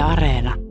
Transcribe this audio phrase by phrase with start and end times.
[0.00, 0.67] Areena.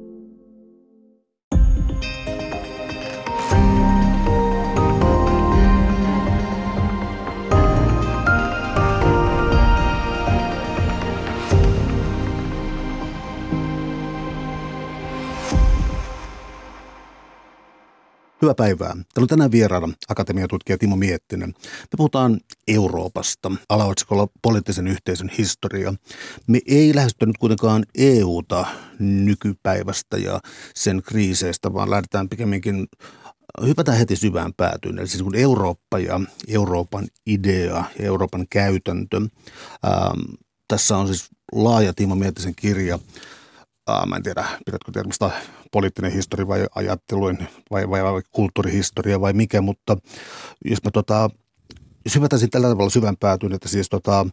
[18.47, 18.89] Hyvää päivää.
[18.89, 21.49] Täällä on tänään vieraana akatemiatutkija Timo Miettinen.
[21.59, 25.93] Me puhutaan Euroopasta, alaotsikolla poliittisen yhteisön historia.
[26.47, 28.65] Me ei lähestytä nyt kuitenkaan EUta
[28.99, 30.39] nykypäivästä ja
[30.75, 32.87] sen kriiseistä, vaan lähdetään pikemminkin
[33.65, 34.99] hypätään heti syvään päätyyn.
[34.99, 39.17] Eli siis kun Eurooppa ja Euroopan idea ja Euroopan käytäntö.
[39.17, 40.33] Ähm,
[40.67, 42.99] tässä on siis laaja Timo Miettisen kirja–
[43.89, 45.31] äh, mä en tiedä, pidätkö termistä
[45.71, 49.97] poliittinen historia vai ajattelujen vai, vai, vai kulttuurihistoria vai mikä, mutta
[50.65, 51.29] jos mä tota,
[52.07, 54.25] syvätäisin tällä tavalla syvän päätyyn, että siis tota,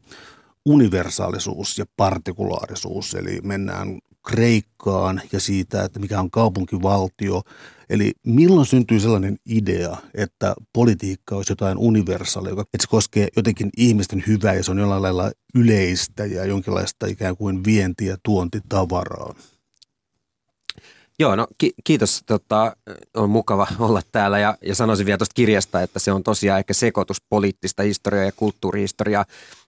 [0.67, 7.43] universaalisuus ja partikulaarisuus, eli mennään Kreikkaan ja siitä, että mikä on kaupunkivaltio.
[7.91, 14.25] Eli milloin syntyy sellainen idea, että politiikka olisi jotain universaalia, että se koskee jotenkin ihmisten
[14.27, 19.35] hyvää ja se on jollain lailla yleistä ja jonkinlaista ikään kuin vienti- ja tuontitavaraa?
[21.19, 22.23] Joo, no ki- kiitos.
[22.27, 22.77] Tota,
[23.15, 26.75] on mukava olla täällä ja, ja sanoisin vielä tuosta kirjasta, että se on tosiaan ehkä
[26.75, 29.25] sekoitus poliittista historiaa ja kulttuurihistoriaa.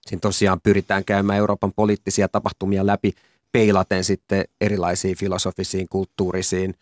[0.07, 3.13] Siinä tosiaan pyritään käymään Euroopan poliittisia tapahtumia läpi
[3.53, 6.75] peilaten sitten erilaisiin filosofisiin, kulttuurisiin,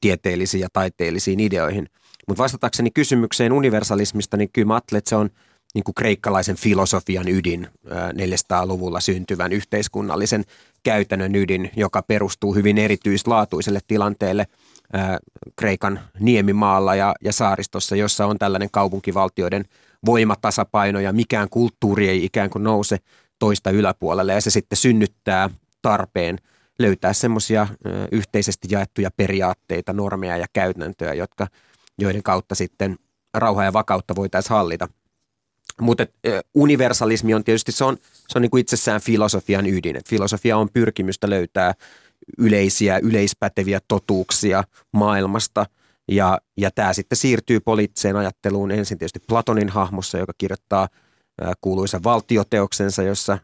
[0.00, 1.88] tieteellisiin ja taiteellisiin ideoihin.
[2.28, 5.30] Mutta vastatakseni kysymykseen universalismista, niin kyllä mä ajattelen, että se on
[5.74, 10.44] niin kuin kreikkalaisen filosofian ydin 400-luvulla syntyvän yhteiskunnallisen
[10.82, 14.46] käytännön ydin, joka perustuu hyvin erityislaatuiselle tilanteelle
[15.56, 19.64] Kreikan niemimaalla ja, ja saaristossa, jossa on tällainen kaupunkivaltioiden
[20.06, 22.98] voimatasapaino ja mikään kulttuuri ei ikään kuin nouse
[23.38, 24.32] toista yläpuolelle.
[24.32, 25.50] Ja se sitten synnyttää
[25.82, 26.38] tarpeen
[26.78, 27.66] löytää semmoisia
[28.12, 31.46] yhteisesti jaettuja periaatteita, normeja ja käytäntöjä, jotka,
[31.98, 32.96] joiden kautta sitten
[33.34, 34.88] rauhaa ja vakautta voitaisiin hallita–
[35.80, 36.06] mutta
[36.54, 37.96] universalismi on tietysti, se on,
[38.28, 39.96] se on niin kuin itsessään filosofian ydin.
[39.96, 41.74] Et filosofia on pyrkimystä löytää
[42.38, 45.66] yleisiä, yleispäteviä totuuksia maailmasta.
[46.08, 50.88] Ja, ja tämä sitten siirtyy poliittiseen ajatteluun ensin tietysti Platonin hahmossa, joka kirjoittaa
[51.60, 53.38] kuuluisa valtioteoksensa, jossa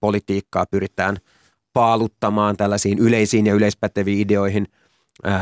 [0.00, 1.16] politiikkaa pyritään
[1.72, 4.66] paaluttamaan tällaisiin yleisiin ja yleispäteviin ideoihin.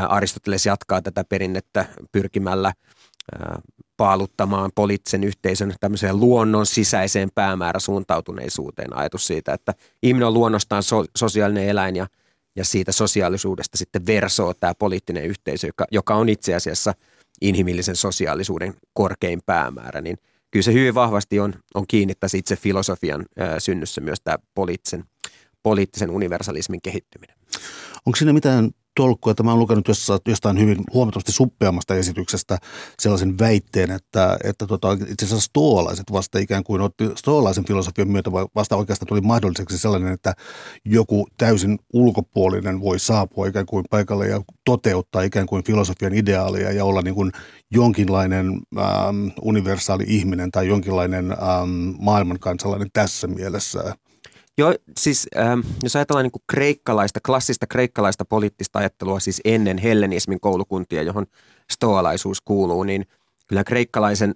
[0.09, 2.73] Aristoteles jatkaa tätä perinnettä pyrkimällä
[4.01, 8.97] paaluttamaan poliittisen yhteisön tämmöiseen luonnon sisäiseen päämääräsuuntautuneisuuteen.
[8.97, 9.73] Ajatus siitä, että
[10.03, 12.07] ihminen on luonnostaan so- sosiaalinen eläin ja,
[12.55, 16.93] ja siitä sosiaalisuudesta sitten versoo tämä poliittinen yhteisö, joka, joka on itse asiassa
[17.41, 20.01] inhimillisen sosiaalisuuden korkein päämäärä.
[20.01, 20.17] Niin
[20.51, 25.03] kyllä se hyvin vahvasti on, on kiinni tässä itse filosofian ää, synnyssä myös tämä poliittisen,
[25.63, 27.40] poliittisen universalismin kehittyminen.
[28.05, 29.85] Onko siinä mitään tolkkua, että mä oon lukenut
[30.27, 32.57] jostain hyvin huomattavasti suppeammasta esityksestä
[32.99, 38.31] sellaisen väitteen, että, että tota, itse asiassa stoalaiset vasta ikään kuin otti stoalaisen filosofian myötä
[38.31, 40.33] vasta oikeastaan tuli mahdolliseksi sellainen, että
[40.85, 46.85] joku täysin ulkopuolinen voi saapua ikään kuin paikalle ja toteuttaa ikään kuin filosofian ideaalia ja
[46.85, 47.31] olla niin kuin
[47.71, 53.95] jonkinlainen ähm, universaali ihminen tai jonkinlainen ähm, maailmankansalainen tässä mielessä.
[54.61, 60.39] Joo, siis ähm, jos ajatellaan niin kuin kreikkalaista, klassista kreikkalaista poliittista ajattelua siis ennen hellenismin
[60.39, 61.25] koulukuntia, johon
[61.71, 63.05] stoalaisuus kuuluu, niin
[63.47, 64.35] kyllä kreikkalaisen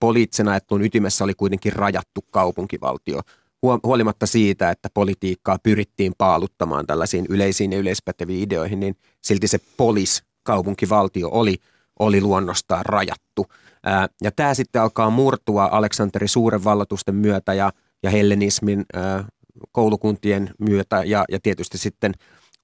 [0.00, 3.20] poliittisen ajattelun ytimessä oli kuitenkin rajattu kaupunkivaltio.
[3.62, 10.22] Huolimatta siitä, että politiikkaa pyrittiin paaluttamaan tällaisiin yleisiin ja yleispäteviin ideoihin, niin silti se polis,
[10.42, 11.56] kaupunkivaltio, oli,
[11.98, 13.46] oli luonnostaan rajattu.
[13.84, 19.24] Ää, ja tämä sitten alkaa murtua Aleksanteri suuren vallatusten myötä ja, ja hellenismin ää,
[19.72, 22.12] koulukuntien myötä ja, ja tietysti sitten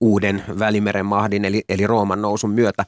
[0.00, 2.84] uuden Välimeren mahdin eli, eli Rooman nousun myötä,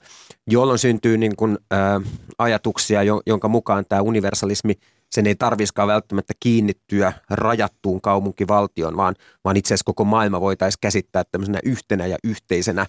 [0.46, 2.00] jolloin syntyy niin kuin, ä,
[2.38, 4.74] ajatuksia, jo, jonka mukaan tämä universalismi,
[5.10, 9.14] sen ei tarviskaan välttämättä kiinnittyä rajattuun kaupunkivaltioon, vaan,
[9.44, 12.86] vaan itse asiassa koko maailma voitaisiin käsittää tämmöisenä yhtenä ja yhteisenä ä,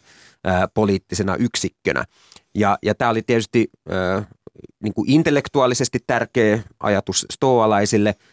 [0.74, 2.06] poliittisena yksikkönä.
[2.56, 4.24] Ja, ja tämä oli tietysti ä,
[4.84, 8.16] niin kuin intellektuaalisesti tärkeä ajatus stoalaisille–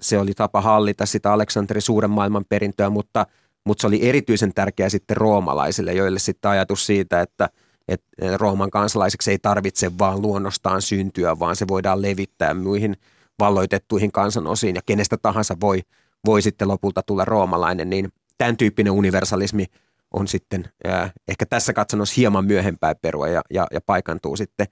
[0.00, 3.26] se oli tapa hallita sitä Aleksanterin suuren maailman perintöä, mutta,
[3.64, 7.48] mutta se oli erityisen tärkeä sitten roomalaisille, joille sitten ajatus siitä, että,
[7.88, 12.96] että Rooman kansalaiseksi ei tarvitse vaan luonnostaan syntyä, vaan se voidaan levittää muihin
[13.38, 15.80] valloitettuihin kansanosiin ja kenestä tahansa voi,
[16.26, 19.66] voi sitten lopulta tulla roomalainen, niin tämän tyyppinen universalismi
[20.10, 24.66] on sitten äh, ehkä tässä katsannossa hieman myöhempää perua ja, ja, ja paikantuu sitten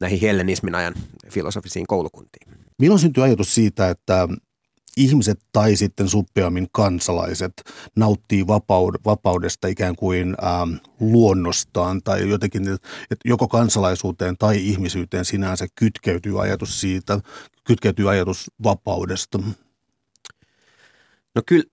[0.00, 0.94] näihin hellenismin ajan
[1.30, 2.61] filosofisiin koulukuntiin.
[2.78, 4.28] Milloin syntyi ajatus siitä, että
[4.96, 7.52] ihmiset tai sitten suppeammin kansalaiset
[7.96, 12.68] nauttii vapaud- vapaudesta ikään kuin ähm, luonnostaan tai jotenkin,
[13.10, 17.20] että joko kansalaisuuteen tai ihmisyyteen sinänsä kytkeytyy ajatus siitä,
[17.64, 19.38] kytkeytyy ajatus vapaudesta?
[21.34, 21.64] No kyllä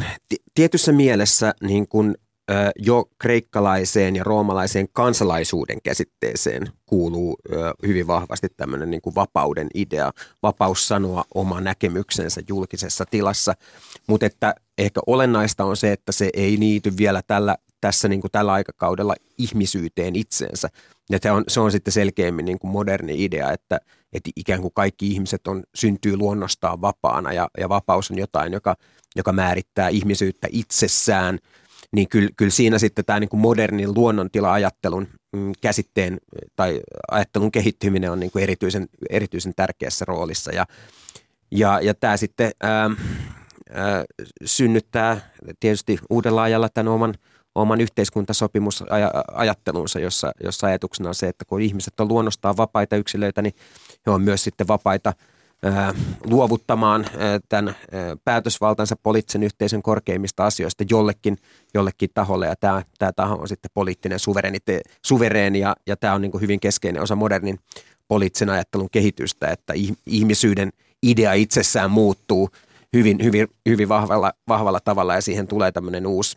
[0.54, 2.14] tietyssä mielessä niin kuin
[2.78, 7.36] jo kreikkalaiseen ja roomalaiseen kansalaisuuden käsitteeseen kuuluu
[7.86, 10.12] hyvin vahvasti tämmöinen niin kuin vapauden idea,
[10.42, 13.54] vapaus sanoa oma näkemyksensä julkisessa tilassa,
[14.06, 18.30] mutta että ehkä olennaista on se, että se ei niity vielä tällä, tässä niin kuin
[18.30, 20.68] tällä aikakaudella ihmisyyteen itseensä.
[21.10, 23.80] Ja se on, se on sitten selkeämmin niin kuin moderni idea, että,
[24.12, 28.76] että ikään kuin kaikki ihmiset on, syntyy luonnostaan vapaana ja, ja vapaus on jotain, joka,
[29.16, 31.38] joka määrittää ihmisyyttä itsessään–
[31.92, 36.18] niin kyllä, kyllä siinä sitten tämä niin kuin modernin luonnontila-ajattelun mm, käsitteen
[36.56, 36.80] tai
[37.10, 40.52] ajattelun kehittyminen on niin kuin erityisen, erityisen tärkeässä roolissa.
[40.52, 40.66] Ja,
[41.50, 42.90] ja, ja tämä sitten ää,
[43.70, 44.04] ää,
[44.44, 45.30] synnyttää
[45.60, 47.14] tietysti uudella ajalla tämän oman,
[47.54, 53.54] oman yhteiskuntasopimusajattelunsa, jossa, jossa ajatuksena on se, että kun ihmiset on luonnostaan vapaita yksilöitä, niin
[54.06, 55.12] he on myös sitten vapaita–
[56.24, 57.06] luovuttamaan
[57.48, 57.76] tämän
[58.24, 61.38] päätösvaltansa poliittisen yhteisön korkeimmista asioista jollekin,
[61.74, 62.46] jollekin taholle.
[62.46, 64.18] Ja tämä, tämä taho on sitten poliittinen
[65.02, 67.58] suvereeni ja, ja tämä on niin hyvin keskeinen osa modernin
[68.08, 69.72] poliittisen ajattelun kehitystä, että
[70.06, 70.72] ihmisyyden
[71.02, 72.50] idea itsessään muuttuu
[72.92, 76.36] hyvin, hyvin, hyvin vahvalla, vahvalla tavalla ja siihen tulee tämmöinen uusi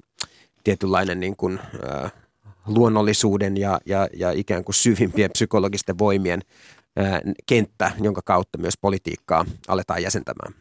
[0.63, 1.59] tietynlainen niin kuin,
[2.03, 2.11] äh,
[2.67, 6.41] luonnollisuuden ja, ja, ja ikään kuin syvimpien psykologisten voimien
[7.45, 10.53] kenttä, jonka kautta myös politiikkaa aletaan jäsentämään.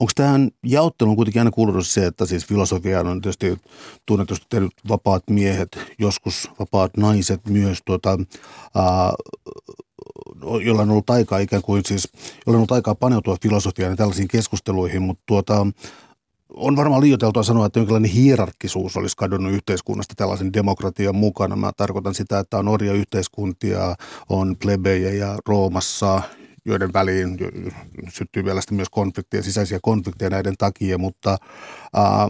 [0.00, 3.58] Onko tähän jaotteluun kuitenkin aina kuulunut se, että siis filosofiaan on tietysti
[4.06, 8.18] tunnetusti tehnyt vapaat miehet, joskus vapaat naiset myös, tuota,
[8.74, 9.12] ää,
[10.64, 12.08] jolla on ollut aikaa ikään kuin siis,
[12.46, 15.66] jolla on ollut aikaa paneutua filosofiaan ja tällaisiin keskusteluihin, mutta tuota,
[16.54, 21.56] on varmaan liioiteltua sanoa, että jonkinlainen hierarkkisuus olisi kadonnut yhteiskunnasta tällaisen demokratian mukana.
[21.56, 23.94] Mä tarkoitan sitä, että on orja yhteiskuntia,
[24.28, 26.22] on plebejä Roomassa,
[26.64, 27.38] joiden väliin
[28.08, 31.36] syttyy vielä myös konflikteja, sisäisiä konflikteja näiden takia, mutta
[31.94, 32.28] ää,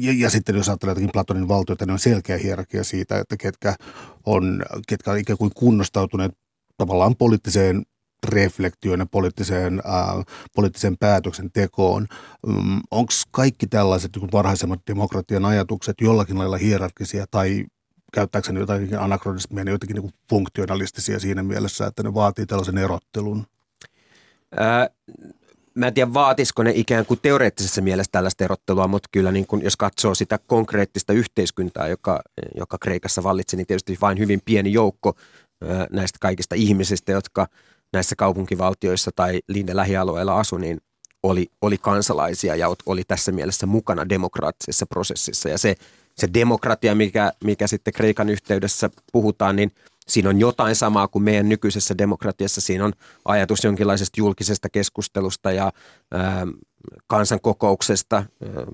[0.00, 3.74] ja, ja sitten jos ajattelee jotakin Platonin valtioita, niin on selkeä hierarkia siitä, että ketkä
[4.26, 6.32] on, ketkä on ikään kuin kunnostautuneet
[6.76, 7.82] tavallaan poliittiseen
[8.28, 10.22] reflektioon ja poliittiseen, ää,
[10.54, 12.06] poliittiseen päätöksentekoon.
[12.46, 17.64] Mm, Onko kaikki tällaiset niin varhaisemmat demokratian ajatukset jollakin lailla hierarkisia tai
[18.12, 23.46] käyttääkö ne jotakin anakronismia, ne jotenkin niin funktionalistisia siinä mielessä, että ne vaatii tällaisen erottelun?
[24.56, 24.90] Ää,
[25.74, 29.62] mä en tiedä, vaatisiko ne ikään kuin teoreettisessa mielessä tällaista erottelua, mutta kyllä niin kun,
[29.62, 32.20] jos katsoo sitä konkreettista yhteiskuntaa, joka,
[32.56, 35.14] joka Kreikassa vallitsi, niin tietysti vain hyvin pieni joukko
[35.62, 37.46] ää, näistä kaikista ihmisistä, jotka–
[37.92, 40.80] näissä kaupunkivaltioissa tai niiden lähialueilla asu, niin
[41.22, 45.48] oli, oli kansalaisia ja oli tässä mielessä mukana demokraattisessa prosessissa.
[45.48, 45.74] Ja se,
[46.16, 49.72] se demokratia, mikä, mikä sitten Kreikan yhteydessä puhutaan, niin
[50.08, 52.60] siinä on jotain samaa kuin meidän nykyisessä demokratiassa.
[52.60, 52.92] Siinä on
[53.24, 55.72] ajatus jonkinlaisesta julkisesta keskustelusta ja
[56.12, 56.46] ää,
[57.06, 58.26] kansankokouksesta, ää,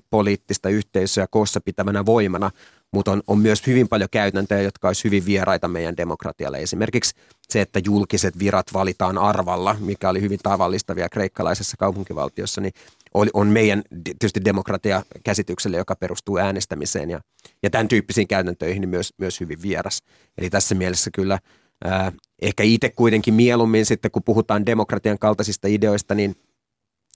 [0.09, 2.51] poliittista yhteisöä koossa pitävänä voimana–
[2.93, 6.57] mutta on, on myös hyvin paljon käytäntöjä, jotka olisi hyvin vieraita meidän demokratialle.
[6.57, 7.15] Esimerkiksi
[7.49, 12.73] se, että julkiset virat valitaan arvalla, mikä oli hyvin tavallista vielä kreikkalaisessa kaupunkivaltiossa, niin
[13.13, 17.21] oli, on meidän tietysti demokratiakäsitykselle, joka perustuu äänestämiseen ja,
[17.63, 19.99] ja tämän tyyppisiin käytäntöihin niin myös, myös hyvin vieras.
[20.37, 21.39] Eli tässä mielessä kyllä
[21.83, 26.35] ää, ehkä itse kuitenkin mieluummin sitten, kun puhutaan demokratian kaltaisista ideoista, niin,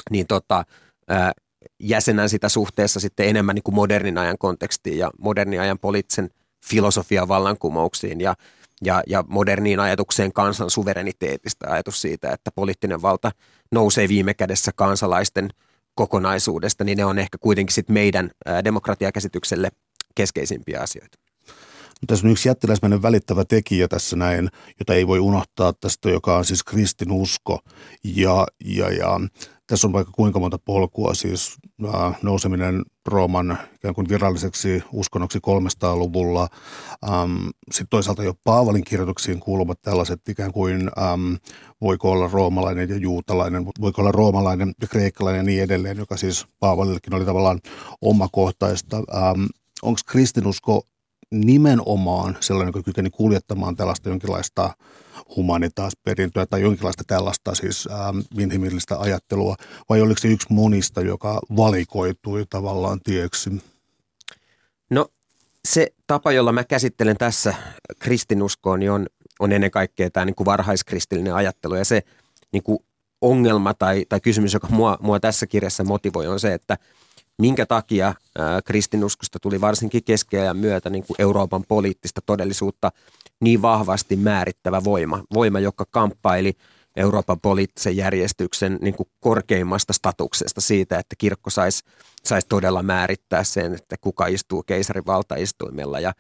[0.10, 0.64] niin tota,
[1.08, 1.32] ää,
[1.80, 6.30] jäsenän sitä suhteessa sitten enemmän niin kuin modernin ajan kontekstiin ja modernin ajan poliittisen
[6.66, 8.36] filosofian vallankumouksiin ja,
[8.82, 11.68] ja, ja moderniin ajatukseen kansan suvereniteetista.
[11.70, 13.32] Ajatus siitä, että poliittinen valta
[13.72, 15.50] nousee viime kädessä kansalaisten
[15.96, 18.32] kokonaisuudesta, niin ne on ehkä kuitenkin sitten meidän
[18.64, 19.70] demokratiakäsitykselle
[20.16, 21.18] keskeisimpiä asioita.
[22.08, 24.50] Tässä on yksi jättiläismäinen välittävä tekijä tässä näin,
[24.80, 27.60] jota ei voi unohtaa tästä, joka on siis kristinusko.
[28.04, 29.20] Ja, ja, ja
[29.72, 31.58] tässä on vaikka kuinka monta polkua, siis
[32.22, 36.48] nouseminen Rooman ikään kuin viralliseksi uskonnoksi 300-luvulla.
[37.10, 41.34] Ähm, Sitten toisaalta jo Paavalin kirjoituksiin kuuluvat tällaiset ikään kuin ähm,
[41.82, 46.46] voiko olla roomalainen ja juutalainen, voiko olla roomalainen ja kreikkalainen ja niin edelleen, joka siis
[46.60, 47.60] Paavalillekin oli tavallaan
[48.02, 48.98] omakohtaista.
[49.82, 50.84] Onko kristinusko
[51.32, 54.74] nimenomaan sellainen, joka kykeni kuljettamaan tällaista jonkinlaista
[55.36, 59.56] humanitaasperintöä tai jonkinlaista tällaista siis ähm, inhimillistä ajattelua,
[59.90, 63.50] vai oliko se yksi monista, joka valikoitui tavallaan tieksi?
[64.90, 65.08] No
[65.68, 67.54] se tapa, jolla mä käsittelen tässä
[68.00, 69.08] kristinuskoa, niin on,
[69.40, 72.04] on ennen kaikkea tämä niin kuin varhaiskristillinen ajattelu ja se
[72.52, 72.80] niin kuin
[73.22, 76.78] ongelma tai, tai kysymys, joka mua, mua tässä kirjassa motivoi, on se, että
[77.42, 78.14] minkä takia
[78.66, 82.92] kristinuskosta tuli varsinkin keskiajan myötä niin kuin Euroopan poliittista todellisuutta
[83.40, 85.24] niin vahvasti määrittävä voima.
[85.34, 86.54] Voima, joka kamppaili
[86.96, 91.84] Euroopan poliittisen järjestyksen niin kuin korkeimmasta statuksesta siitä, että kirkko saisi
[92.24, 96.14] sais todella määrittää sen, että kuka istuu keisarin valtaistuimella ja,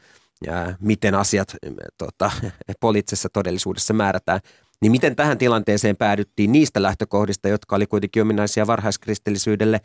[0.46, 1.56] ja miten asiat
[1.98, 2.32] tota,
[2.80, 4.40] poliittisessa todellisuudessa määrätään.
[4.82, 9.82] Niin miten tähän tilanteeseen päädyttiin niistä lähtökohdista, jotka oli kuitenkin ominaisia varhaiskristillisyydelle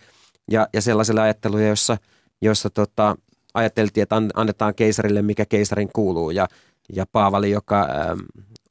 [0.50, 1.96] ja, ja sellaiselle ajattelulle, jossa,
[2.42, 3.16] jossa tota,
[3.54, 6.30] ajateltiin, että annetaan keisarille, mikä keisarin kuuluu.
[6.30, 6.48] Ja,
[6.92, 8.18] ja Paavali, joka ähm,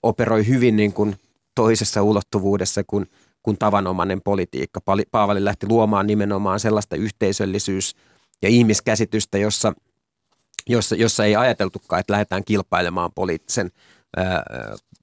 [0.04, 1.16] operoi hyvin niin kuin
[1.56, 3.10] toisessa ulottuvuudessa kuin,
[3.44, 4.82] kuin tavanomainen politiikka.
[5.12, 7.96] Paavali lähti luomaan nimenomaan sellaista yhteisöllisyys-
[8.42, 9.74] ja ihmiskäsitystä, jossa,
[10.68, 13.72] jossa, jossa ei ajateltukaan, että lähdetään kilpailemaan poliittisen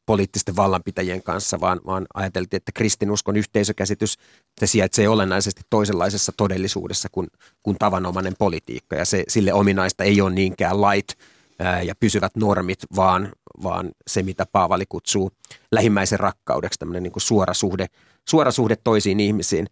[0.06, 4.18] poliittisten vallanpitäjien kanssa, vaan, vaan ajateltiin, että kristinuskon yhteisökäsitys
[4.61, 7.28] se sijaitsee olennaisesti toisenlaisessa todellisuudessa kuin,
[7.62, 8.97] kuin tavanomainen politiikka.
[8.97, 11.18] Ja se, sille ominaista ei ole niinkään lait
[11.59, 13.32] ää, ja pysyvät normit, vaan,
[13.62, 15.30] vaan se, mitä Paavali kutsuu
[15.73, 17.87] lähimmäisen rakkaudeksi, tämmöinen niin kuin suora, suhde,
[18.28, 19.66] suora suhde toisiin ihmisiin.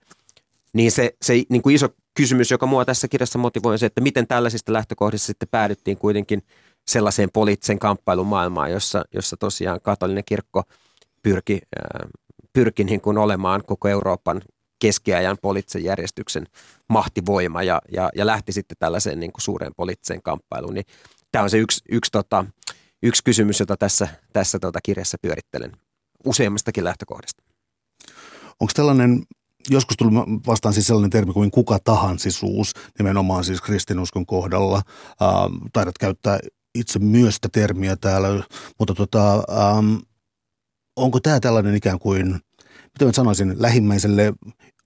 [0.73, 4.01] Niin se, se niin kuin iso kysymys, joka mua tässä kirjassa motivoi, on se, että
[4.01, 6.43] miten tällaisista lähtökohdista sitten päädyttiin kuitenkin–
[6.89, 10.63] sellaiseen poliittisen kamppailun maailmaan, jossa, jossa tosiaan katolinen kirkko
[11.23, 11.61] pyrki,
[12.53, 14.43] pyrki niin kuin olemaan koko Euroopan
[14.79, 16.47] keskiajan poliittisen järjestyksen
[16.89, 20.75] mahtivoima ja, ja, ja lähti sitten tällaiseen niin kuin suureen poliittiseen kamppailuun.
[20.75, 20.87] Niin
[21.33, 22.45] tämä on se yksi, yksi, tota,
[23.03, 25.73] yksi kysymys, jota tässä, tässä tota kirjassa pyörittelen
[26.27, 27.43] useammastakin lähtökohdasta.
[28.61, 29.23] Onko tällainen
[29.69, 30.11] joskus tuli
[30.47, 34.77] vastaan siis sellainen termi kuin kuka tahansisuus, nimenomaan siis kristinuskon kohdalla.
[34.77, 35.29] Äh,
[35.73, 36.39] taidat käyttää
[36.75, 38.29] itse myös sitä termiä täällä,
[38.79, 39.97] mutta tota, ähm,
[40.97, 42.41] onko tämä tällainen ikään kuin,
[42.93, 44.33] mitä mä sanoisin, lähimmäiselle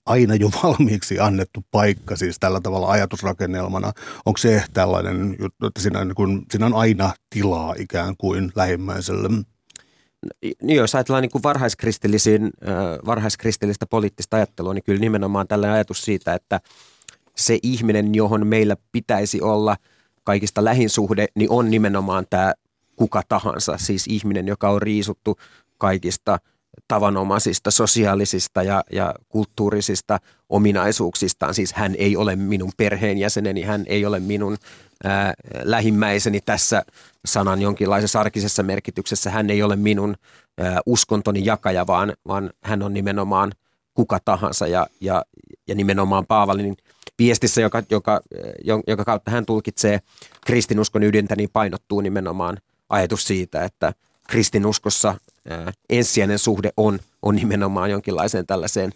[0.05, 3.91] aina jo valmiiksi annettu paikka, siis tällä tavalla ajatusrakennelmana.
[4.25, 5.37] Onko se tällainen
[5.67, 9.29] että siinä, kun, siinä on aina tilaa ikään kuin lähimmäiselle?
[10.61, 12.49] Niin jos ajatellaan niin kuin varhaiskristillisin,
[13.05, 16.61] varhaiskristillistä poliittista ajattelua, niin kyllä nimenomaan tällä ajatus siitä, että
[17.35, 19.75] se ihminen, johon meillä pitäisi olla–
[20.25, 22.53] kaikista lähin suhde, niin on nimenomaan tämä
[22.95, 25.37] kuka tahansa, siis ihminen, joka on riisuttu
[25.77, 26.39] kaikista
[26.87, 31.53] tavanomaisista sosiaalisista ja, ja kulttuurisista ominaisuuksistaan.
[31.53, 34.57] Siis hän ei ole minun perheenjäseneni, hän ei ole minun
[35.03, 36.83] ää, lähimmäiseni tässä
[37.25, 39.29] sanan jonkinlaisessa arkisessa merkityksessä.
[39.29, 40.15] Hän ei ole minun
[40.57, 43.51] ää, uskontoni jakaja, vaan, vaan hän on nimenomaan
[43.93, 45.25] kuka tahansa ja, ja,
[45.67, 46.77] ja nimenomaan Paavalin
[47.19, 48.21] viestissä, joka, joka,
[48.87, 49.99] joka kautta hän tulkitsee
[50.45, 52.57] kristinuskon ydintä, niin painottuu nimenomaan
[52.89, 53.93] ajatus siitä, että
[54.29, 55.15] kristinuskossa
[55.49, 58.93] ää, ensisijainen suhde on, on nimenomaan jonkinlaiseen tällaiseen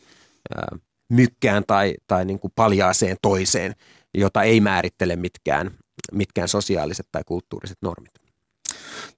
[0.55, 0.77] ää,
[1.09, 3.75] mykkään tai, tai niin kuin paljaaseen toiseen,
[4.17, 5.71] jota ei määrittele mitkään,
[6.11, 8.13] mitkään sosiaaliset tai kulttuuriset normit.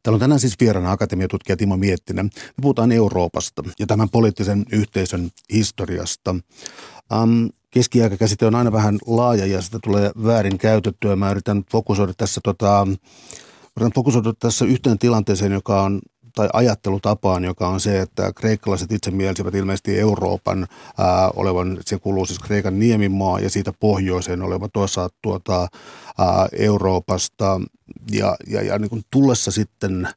[0.03, 2.25] Täällä on tänään siis vieraana akatemiatutkija Timo Miettinen.
[2.35, 6.35] Me puhutaan Euroopasta ja tämän poliittisen yhteisön historiasta.
[7.13, 11.15] Um, keskiaikakäsite on aina vähän laaja ja sitä tulee väärin käytettyä.
[11.15, 12.87] Mä yritän fokusoida tässä, tota,
[13.77, 16.01] yritän fokusoida tässä yhteen tilanteeseen, joka on
[16.35, 22.25] tai ajattelutapaan, joka on se, että kreikkalaiset itse mielsivät ilmeisesti Euroopan ää, olevan, se kuuluu
[22.25, 25.67] siis Kreikan niemimaa ja siitä pohjoiseen oleva tuossa tuota,
[26.17, 27.61] ää, Euroopasta
[28.11, 30.07] ja, ja, ja niin kuin tullessa sitten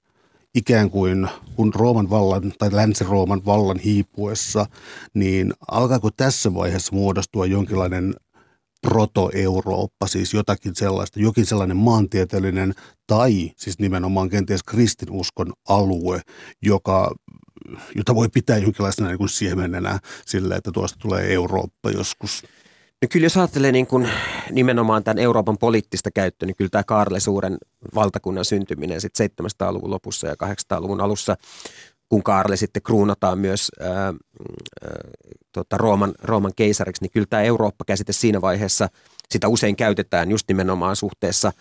[0.55, 4.67] ikään kuin kun Rooman vallan tai Länsi-Rooman vallan hiipuessa,
[5.15, 8.15] niin alkaako tässä vaiheessa muodostua jonkinlainen
[8.83, 12.75] proto-Eurooppa, siis jotakin sellaista, jokin sellainen maantieteellinen
[13.07, 16.21] tai siis nimenomaan kenties kristinuskon alue,
[16.63, 17.15] joka,
[17.97, 22.43] jota voi pitää jonkinlaisena niin kuin siemenenä sille, että tuosta tulee Eurooppa joskus.
[23.05, 24.09] No kyllä jos ajattelee niin kuin
[24.51, 27.57] nimenomaan tämän Euroopan poliittista käyttöä, niin kyllä tämä Kaarle Suuren
[27.95, 31.37] valtakunnan syntyminen sitten 700-luvun lopussa ja 800-luvun alussa,
[32.09, 34.13] kun Kaarle sitten kruunataan myös ää, ää,
[35.53, 38.89] tota Rooman, Rooman keisariksi, niin kyllä tämä Eurooppa-käsite siinä vaiheessa,
[39.31, 41.53] sitä usein käytetään just nimenomaan suhteessa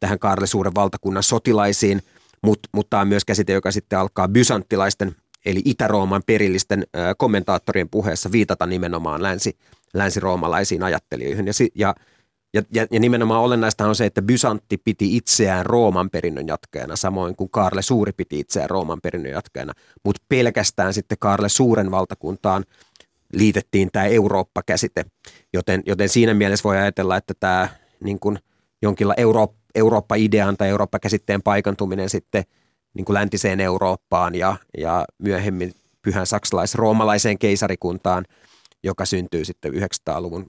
[0.00, 2.02] tähän Kaarle Suuren valtakunnan sotilaisiin,
[2.42, 7.88] mutta mut tämä on myös käsite, joka sitten alkaa bysanttilaisten eli Itä-Rooman perillisten ää, kommentaattorien
[7.88, 9.58] puheessa viitata nimenomaan länsi,
[9.94, 11.46] länsiroomalaisiin ajattelijoihin.
[11.74, 11.94] Ja,
[12.54, 17.36] ja, ja, ja, nimenomaan olennaista on se, että Bysantti piti itseään Rooman perinnön jatkajana, samoin
[17.36, 19.72] kuin Kaarle Suuri piti itseään Rooman perinnön jatkajana.
[20.04, 22.64] Mutta pelkästään sitten Kaarle Suuren valtakuntaan
[23.32, 25.04] liitettiin tämä Eurooppa-käsite,
[25.52, 27.68] joten, joten siinä mielessä voi ajatella, että tämä
[28.04, 28.38] niin kuin
[28.82, 32.44] jonkinla Euro, Eurooppa-idean tai Eurooppa-käsitteen paikantuminen sitten
[32.94, 38.24] niin kuin läntiseen Eurooppaan ja, ja myöhemmin pyhän saksalais-roomalaiseen keisarikuntaan,
[38.82, 40.46] joka syntyy sitten 900-luvun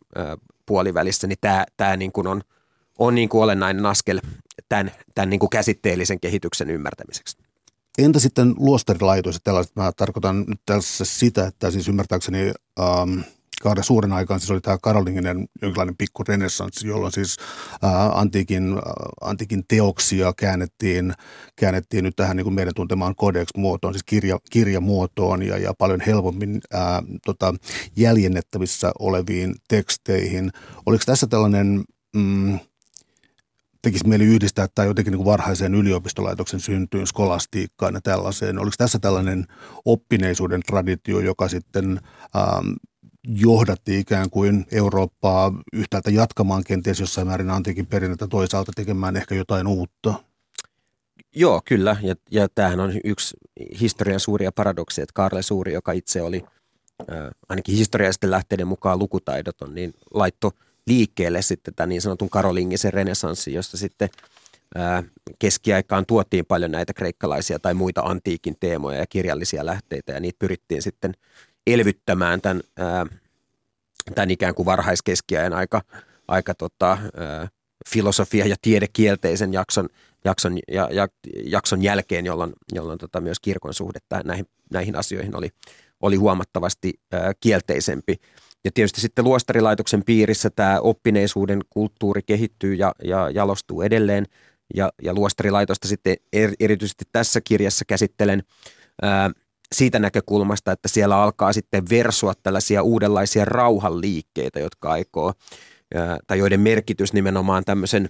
[0.65, 2.41] puolivälissä, niin tämä, tämä niin kuin on,
[2.99, 4.21] on niin kuin olennainen askel
[4.69, 7.37] tämän, tämän niin kuin käsitteellisen kehityksen ymmärtämiseksi.
[7.97, 9.75] Entä sitten luostarilaitos ja tällaiset?
[9.75, 13.19] Mä tarkoitan nyt tässä sitä, että siis ymmärtääkseni ähm,
[13.61, 17.37] kauden suuren aikaan siis oli tämä karolinginen jonkinlainen pikku renessanssi, jolloin siis
[17.81, 18.81] ää, antiikin, ää,
[19.21, 21.13] antiikin teoksia käännettiin,
[21.55, 26.61] käännettiin nyt tähän niin kuin meidän tuntemaan codex-muotoon, siis kirja, kirjamuotoon ja, ja paljon helpommin
[26.73, 27.55] ää, tota,
[27.95, 30.51] jäljennettävissä oleviin teksteihin.
[30.85, 31.83] Oliko tässä tällainen...
[32.15, 32.59] Mm,
[33.81, 38.59] tekisi mieli yhdistää tai jotenkin niin kuin varhaiseen yliopistolaitoksen syntyyn, skolastiikkaan ja tällaiseen.
[38.59, 39.45] Oliko tässä tällainen
[39.85, 41.99] oppineisuuden traditio, joka sitten
[42.35, 42.67] ähm,
[43.35, 49.67] johdatti ikään kuin Eurooppaa yhtäältä jatkamaan kenties jossain määrin antiikin perinnettä, toisaalta tekemään ehkä jotain
[49.67, 50.13] uutta?
[51.35, 51.97] Joo, kyllä.
[52.01, 53.37] Ja, ja tämähän on yksi
[53.81, 56.43] historian suuria paradokseja, että Karle Suuri, joka itse oli
[57.11, 57.17] äh,
[57.49, 60.51] ainakin historiallisten lähteiden mukaan lukutaidoton, niin laitto
[60.87, 64.09] liikkeelle sitten tämän niin sanotun karolingisen renesanssin, jossa sitten
[64.77, 65.03] äh,
[65.39, 70.81] keskiaikaan tuotiin paljon näitä kreikkalaisia tai muita antiikin teemoja ja kirjallisia lähteitä, ja niitä pyrittiin
[70.81, 71.13] sitten–
[71.73, 72.61] elvyttämään tämän,
[74.15, 75.81] tämän ikään kuin varhaiskeskiajan aika,
[76.27, 76.97] aika tota,
[77.89, 79.89] filosofia- ja tiedekielteisen jakson,
[80.25, 81.07] jakson, ja, ja,
[81.43, 85.49] jakson jälkeen, jolloin, jolloin tota myös kirkon suhde näihin, näihin asioihin oli,
[86.01, 88.15] oli huomattavasti ää, kielteisempi.
[88.63, 94.25] Ja tietysti sitten luostarilaitoksen piirissä tämä oppineisuuden kulttuuri kehittyy ja, ja jalostuu edelleen.
[94.75, 98.43] Ja, ja luostarilaitosta sitten er, erityisesti tässä kirjassa käsittelen
[99.01, 99.31] ää,
[99.75, 105.33] siitä näkökulmasta, että siellä alkaa sitten versua tällaisia uudenlaisia rauhanliikkeitä, jotka aikoo,
[106.27, 108.09] tai joiden merkitys nimenomaan tämmöisen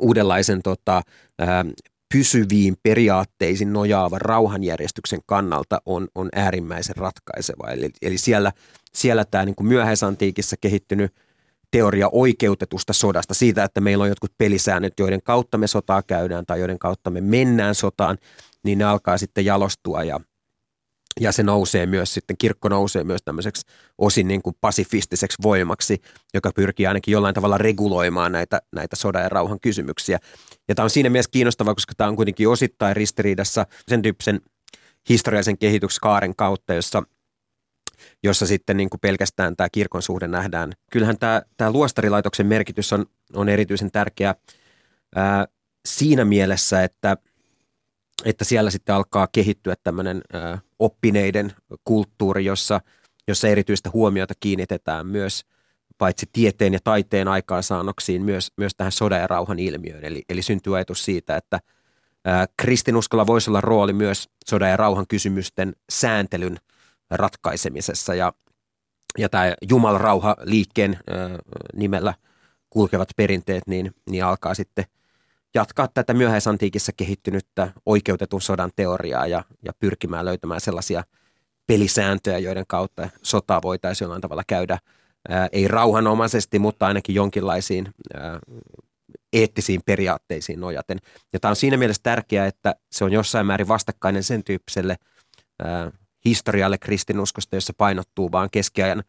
[0.00, 1.02] uudenlaisen tota,
[2.12, 7.70] pysyviin periaatteisiin nojaavan rauhanjärjestyksen kannalta on, on äärimmäisen ratkaiseva.
[7.70, 8.52] Eli, eli siellä,
[8.94, 11.14] siellä tämä niin kuin myöhäisantiikissa kehittynyt
[11.70, 16.58] teoria oikeutetusta sodasta, siitä, että meillä on jotkut pelisäännöt, joiden kautta me sotaa käydään tai
[16.58, 18.18] joiden kautta me mennään sotaan,
[18.64, 20.20] niin ne alkaa sitten jalostua ja,
[21.20, 23.66] ja se nousee myös sitten, kirkko nousee myös tämmöiseksi
[23.98, 26.02] osin niin kuin pasifistiseksi voimaksi,
[26.34, 30.18] joka pyrkii ainakin jollain tavalla reguloimaan näitä, näitä sodan ja rauhan kysymyksiä.
[30.68, 34.40] Ja tämä on siinä mielessä kiinnostavaa, koska tämä on kuitenkin osittain ristiriidassa sen tyyppisen
[35.08, 37.02] historiallisen kehityksen kaaren kautta, jossa
[38.22, 40.72] jossa sitten niin kuin pelkästään tämä kirkon suhde nähdään.
[40.90, 44.34] Kyllähän tämä, tämä luostarilaitoksen merkitys on, on erityisen tärkeä
[45.14, 45.46] ää,
[45.86, 47.16] siinä mielessä, että–
[48.24, 50.22] että siellä sitten alkaa kehittyä tämmöinen
[50.78, 51.52] oppineiden
[51.84, 52.80] kulttuuri, jossa,
[53.28, 55.44] jossa erityistä huomiota kiinnitetään myös
[55.98, 60.04] paitsi tieteen ja taiteen aikaansaannoksiin, myös, myös tähän sodan ja rauhan ilmiöön.
[60.04, 61.60] Eli, eli syntyy ajatus siitä, että
[62.26, 66.56] ö, kristinuskolla voisi olla rooli myös sodan ja rauhan kysymysten sääntelyn
[67.10, 68.14] ratkaisemisessa.
[68.14, 68.32] Ja,
[69.18, 71.38] ja tämä Jumal-rauha liikkeen ö,
[71.74, 72.14] nimellä
[72.70, 74.84] kulkevat perinteet, niin, niin alkaa sitten–
[75.54, 81.04] jatkaa tätä myöhäisantiikissa kehittynyttä oikeutetun sodan teoriaa ja, ja pyrkimään löytämään sellaisia
[81.66, 84.78] pelisääntöjä, joiden kautta sotaa voitaisiin jollain tavalla käydä,
[85.28, 88.38] ää, ei rauhanomaisesti, mutta ainakin jonkinlaisiin ää,
[89.32, 90.98] eettisiin periaatteisiin nojaten.
[91.32, 94.96] Ja tämä on siinä mielessä tärkeää, että se on jossain määrin vastakkainen sen tyyppiselle
[95.64, 95.90] ää,
[96.24, 99.02] historialle kristinuskosta, jossa painottuu vaan keskiajan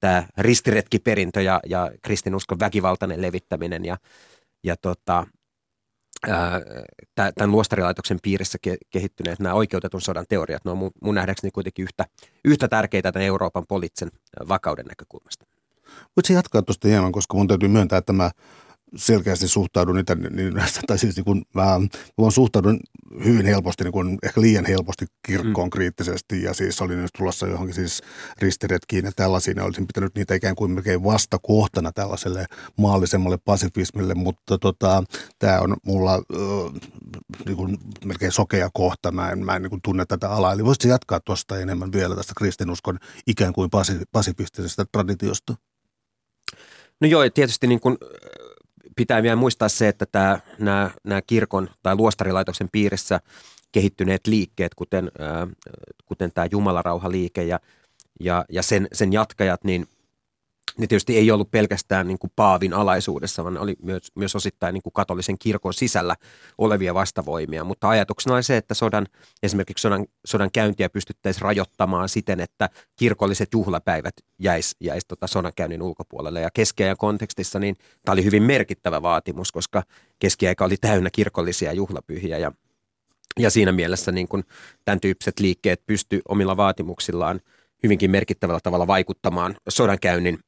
[0.00, 3.96] tämä ristiretkiperintö ja, ja kristinuskon väkivaltainen levittäminen ja,
[4.64, 5.26] ja tota,
[7.14, 8.58] tämän luostarilaitoksen piirissä
[8.90, 12.06] kehittyneet nämä oikeutetun sodan teoriat, ne on mun, mun nähdäkseni kuitenkin yhtä,
[12.44, 14.10] yhtä tärkeitä tämän Euroopan poliittisen
[14.48, 15.46] vakauden näkökulmasta.
[16.16, 18.30] Voitko jatkaa tuosta hieman, koska mun täytyy myöntää, että mä
[18.96, 20.54] selkeästi suhtaudun niitä, niin,
[20.86, 21.80] tai siis niin kuin mä,
[22.22, 22.80] mä suhtaudun
[23.24, 25.70] hyvin helposti, niin kuin ehkä liian helposti kirkkoon mm.
[25.70, 28.02] kriittisesti ja siis olin nyt tulossa johonkin siis
[28.38, 32.46] ristiretkiin ja tällaisiin ja olisin pitänyt niitä ikään kuin melkein vastakohtana tällaiselle
[32.76, 35.04] maallisemmalle pasifismille, mutta tota,
[35.38, 36.80] tämä on mulla äh,
[37.46, 40.64] niin kuin melkein sokea kohta, mä en, mä en niin kuin tunne tätä alaa, eli
[40.64, 43.70] voisitko jatkaa tuosta enemmän vielä tästä kristinuskon ikään kuin
[44.12, 45.54] pasifistisesta traditiosta?
[47.00, 47.96] No joo, tietysti niin kuin
[48.96, 53.20] pitää vielä muistaa se, että tämä, nämä, nämä kirkon tai luostarilaitoksen piirissä
[53.72, 55.10] kehittyneet liikkeet, kuten,
[56.06, 57.60] kuten tämä Jumalarauhaliike ja,
[58.20, 59.86] ja, ja sen, sen jatkajat, niin–
[60.78, 64.82] ne tietysti ei ollut pelkästään niin kuin Paavin alaisuudessa, vaan oli myös, myös osittain niin
[64.82, 66.16] kuin katolisen kirkon sisällä
[66.58, 67.64] olevia vastavoimia.
[67.64, 69.06] Mutta ajatuksena oli se, että sodan,
[69.42, 76.40] esimerkiksi sodan, sodan käyntiä pystyttäisiin rajoittamaan siten, että kirkolliset juhlapäivät jäisi jäis tota sodankäynnin ulkopuolelle.
[76.40, 79.82] Ja keskiajan kontekstissa niin tämä oli hyvin merkittävä vaatimus, koska
[80.18, 82.52] keskiaika oli täynnä kirkollisia juhlapyhiä ja
[83.38, 84.44] Ja siinä mielessä niin kuin
[84.84, 87.40] tämän tyyppiset liikkeet pysty omilla vaatimuksillaan
[87.82, 90.38] hyvinkin merkittävällä tavalla vaikuttamaan sodankäynnin,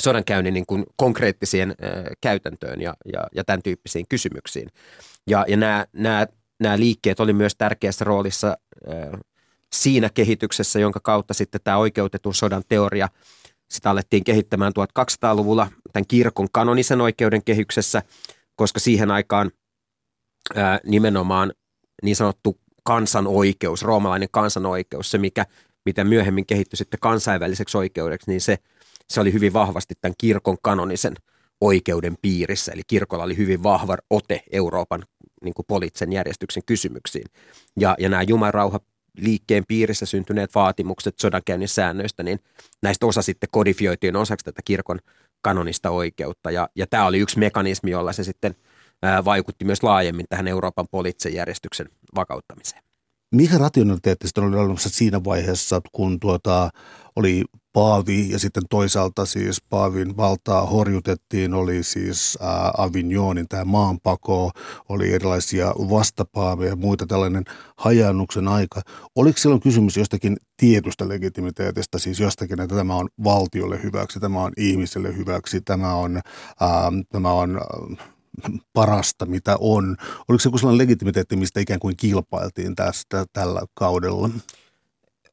[0.00, 4.68] sodankäynnin niin kuin konkreettiseen äh, käytäntöön ja, ja, ja tämän tyyppisiin kysymyksiin.
[5.26, 6.26] Ja, ja nämä, nämä,
[6.60, 8.56] nämä liikkeet oli myös tärkeässä roolissa
[9.72, 13.08] siinä kehityksessä, jonka kautta sitten tämä oikeutetun sodan teoria–
[13.72, 18.02] sitä alettiin kehittämään 1200-luvulla tämän kirkon kanonisen oikeuden kehyksessä,
[18.56, 19.50] koska siihen aikaan
[20.54, 21.52] ää, nimenomaan
[22.02, 25.46] niin sanottu kansanoikeus, roomalainen kansanoikeus, se mikä,
[25.84, 28.58] mitä myöhemmin kehittyi sitten kansainväliseksi oikeudeksi, niin se,
[29.10, 31.14] se oli hyvin vahvasti tämän kirkon kanonisen
[31.60, 32.72] oikeuden piirissä.
[32.72, 35.02] Eli kirkolla oli hyvin vahva ote Euroopan
[35.44, 37.24] niin kuin poliittisen järjestyksen kysymyksiin.
[37.80, 38.80] Ja, ja nämä Jumarauha
[39.18, 42.38] liikkeen piirissä syntyneet vaatimukset sodankäynnin säännöistä, niin
[42.82, 44.98] näistä osa sitten kodifioitiin osaksi tätä kirkon
[45.42, 46.50] kanonista oikeutta.
[46.50, 48.54] Ja, ja tämä oli yksi mekanismi, jolla se sitten
[49.02, 52.82] ää, vaikutti myös laajemmin tähän Euroopan poliittisen järjestyksen vakauttamiseen.
[53.34, 56.70] Mikä rationaliteetti sitten oli olemassa siinä vaiheessa, kun tuota,
[57.16, 62.38] oli Paavi ja sitten toisaalta siis Paavin valtaa horjutettiin, oli siis
[62.78, 64.50] Avignonin tämä maanpako,
[64.88, 67.44] oli erilaisia vastapaaveja ja muita tällainen
[67.76, 68.80] hajannuksen aika.
[69.16, 74.52] Oliko silloin kysymys jostakin tietystä legitimiteetistä, siis jostakin, että tämä on valtiolle hyväksi, tämä on
[74.56, 76.20] ihmiselle hyväksi, tämä on,
[76.60, 77.62] ää, tämä on ää,
[78.72, 79.96] parasta, mitä on.
[80.28, 84.30] Oliko se joku sellainen legitimiteetti, mistä ikään kuin kilpailtiin tästä tällä kaudella?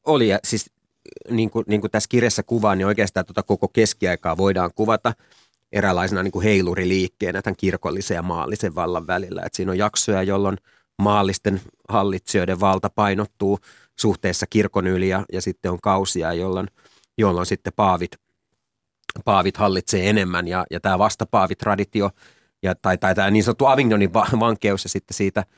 [0.06, 0.70] Oli, ja siis
[1.30, 5.12] niin kuin, niin kuin tässä kirjassa kuvaan, niin oikeastaan tuota koko keskiaikaa voidaan kuvata
[5.72, 9.42] eräänlaisena niin kuin heiluriliikkeenä tämän kirkollisen ja maallisen vallan välillä.
[9.46, 10.56] Et siinä on jaksoja, jolloin
[11.02, 13.58] maallisten hallitsijoiden valta painottuu
[13.98, 16.68] suhteessa kirkon yli ja, ja sitten on kausia, jolloin,
[17.18, 18.10] jolloin sitten paavit,
[19.24, 22.10] paavit hallitsee enemmän ja, ja tämä vastapaavi-traditio
[22.62, 25.44] ja, tai, tai tämä niin sanottu Avignonin vankeus ja sitten siitä–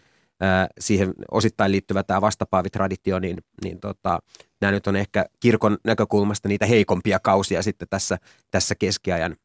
[0.81, 4.19] siihen osittain liittyvä tämä vastapaavitraditio, niin, niin tota,
[4.63, 8.19] nämä nyt on ehkä kirkon näkökulmasta niitä heikompia kausia sitten tässä,
[8.51, 9.37] tässä keskiajan,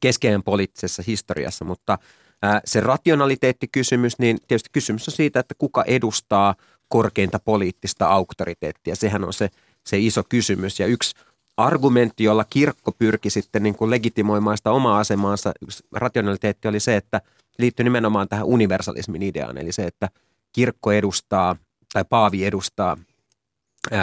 [0.00, 1.98] keskiajan poliittisessa historiassa, mutta
[2.42, 6.54] ää, se rationaliteettikysymys, niin tietysti kysymys on siitä, että kuka edustaa
[6.88, 8.96] korkeinta poliittista auktoriteettia.
[8.96, 9.48] Sehän on se,
[9.86, 11.14] se iso kysymys ja yksi
[11.56, 16.96] argumentti, jolla kirkko pyrki sitten niin kuin legitimoimaan sitä omaa asemaansa, yksi rationaliteetti oli se,
[16.96, 17.20] että–
[17.60, 20.08] liittyy nimenomaan tähän universalismin ideaan, eli se, että
[20.52, 21.56] kirkko edustaa
[21.92, 22.96] tai paavi edustaa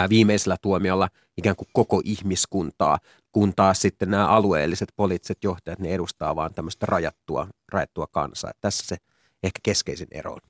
[0.08, 2.98] viimeisellä tuomiolla ikään kuin koko ihmiskuntaa,
[3.32, 8.52] kun taas sitten nämä alueelliset poliittiset johtajat, ne edustaa vaan tämmöistä rajattua, rajattua kansaa.
[8.60, 8.96] Tässä se
[9.42, 10.40] ehkä keskeisin ero on.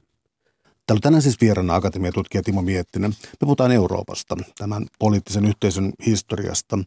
[0.86, 3.10] Täällä tänään siis vieraana akatemiatutkija Timo Miettinen.
[3.10, 6.78] Me puhutaan Euroopasta, tämän poliittisen yhteisön historiasta.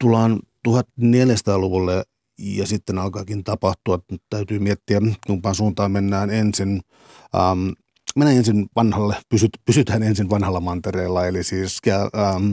[0.00, 2.04] Tullaan 1400-luvulle
[2.38, 3.98] ja sitten alkaakin tapahtua.
[4.30, 6.80] Täytyy miettiä, kumpaan suuntaan mennään ensin.
[7.34, 7.68] Ähm,
[8.14, 12.52] mennään ensin vanhalle, pysyt, pysytään ensin vanhalla mantereella, eli siis ähm,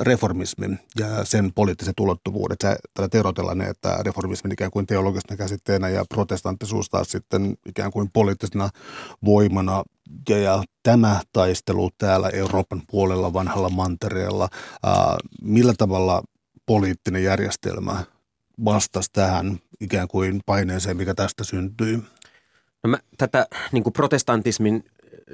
[0.00, 0.66] reformismi
[1.00, 2.58] ja sen poliittiset ulottuvuudet.
[2.62, 7.90] Sä täällä erotellaan ne, että reformismi ikään kuin teologisena käsitteenä ja protestanttisuus taas sitten ikään
[7.90, 8.68] kuin poliittisena
[9.24, 9.82] voimana.
[10.28, 14.48] Ja, ja tämä taistelu täällä Euroopan puolella vanhalla mantereella,
[14.86, 14.92] äh,
[15.42, 16.22] millä tavalla
[16.66, 18.04] poliittinen järjestelmä
[18.64, 22.02] vastasi tähän ikään kuin paineeseen, mikä tästä syntyi?
[22.84, 24.84] No mä tätä niin kuin protestantismin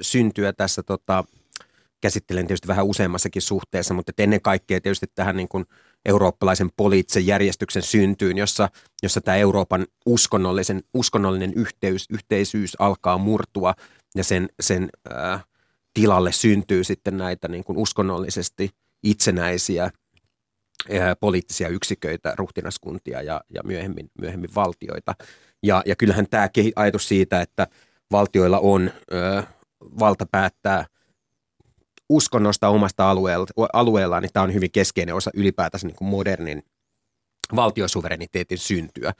[0.01, 1.23] syntyä tässä tota,
[2.01, 5.65] käsittelen tietysti vähän useammassakin suhteessa, mutta ennen kaikkea tietysti tähän niin kuin
[6.05, 8.69] eurooppalaisen poliittisen järjestyksen syntyyn, jossa,
[9.03, 13.73] jossa tämä Euroopan uskonnollisen, uskonnollinen yhteys, yhteisyys alkaa murtua
[14.15, 15.45] ja sen, sen äh,
[15.93, 18.69] tilalle syntyy sitten näitä niin kuin uskonnollisesti
[19.03, 19.91] itsenäisiä
[21.19, 25.15] poliittisia yksiköitä, ruhtinaskuntia ja, ja myöhemmin, myöhemmin valtioita.
[25.63, 27.67] Ja, ja kyllähän tämä ajatus siitä, että
[28.11, 29.43] valtioilla on ö,
[29.99, 30.85] valta päättää
[32.09, 36.63] uskonnosta omasta alueella, alueellaan, niin tämä on hyvin keskeinen osa ylipäätänsä niin kuin modernin
[37.55, 39.13] valtiosuvereniteetin syntyä.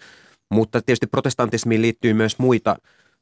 [0.51, 2.75] Mutta tietysti protestantismiin liittyy myös muita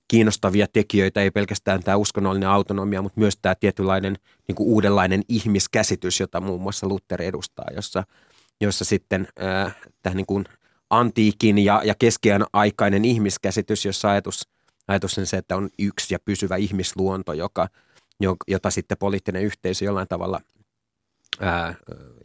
[0.07, 4.15] kiinnostavia tekijöitä, ei pelkästään tämä uskonnollinen autonomia, mutta myös tämä tietynlainen
[4.47, 8.03] niin kuin uudenlainen ihmiskäsitys, jota muun muassa Luther edustaa, jossa–
[8.61, 10.45] jossa sitten äh, tähän niin kuin
[10.89, 14.41] antiikin ja, ja keskiajan aikainen ihmiskäsitys, jossa ajatus,
[14.87, 17.67] ajatus on se, että on yksi ja pysyvä ihmisluonto, joka,
[18.47, 20.41] jota sitten poliittinen yhteisö jollain tavalla
[21.39, 21.75] ää,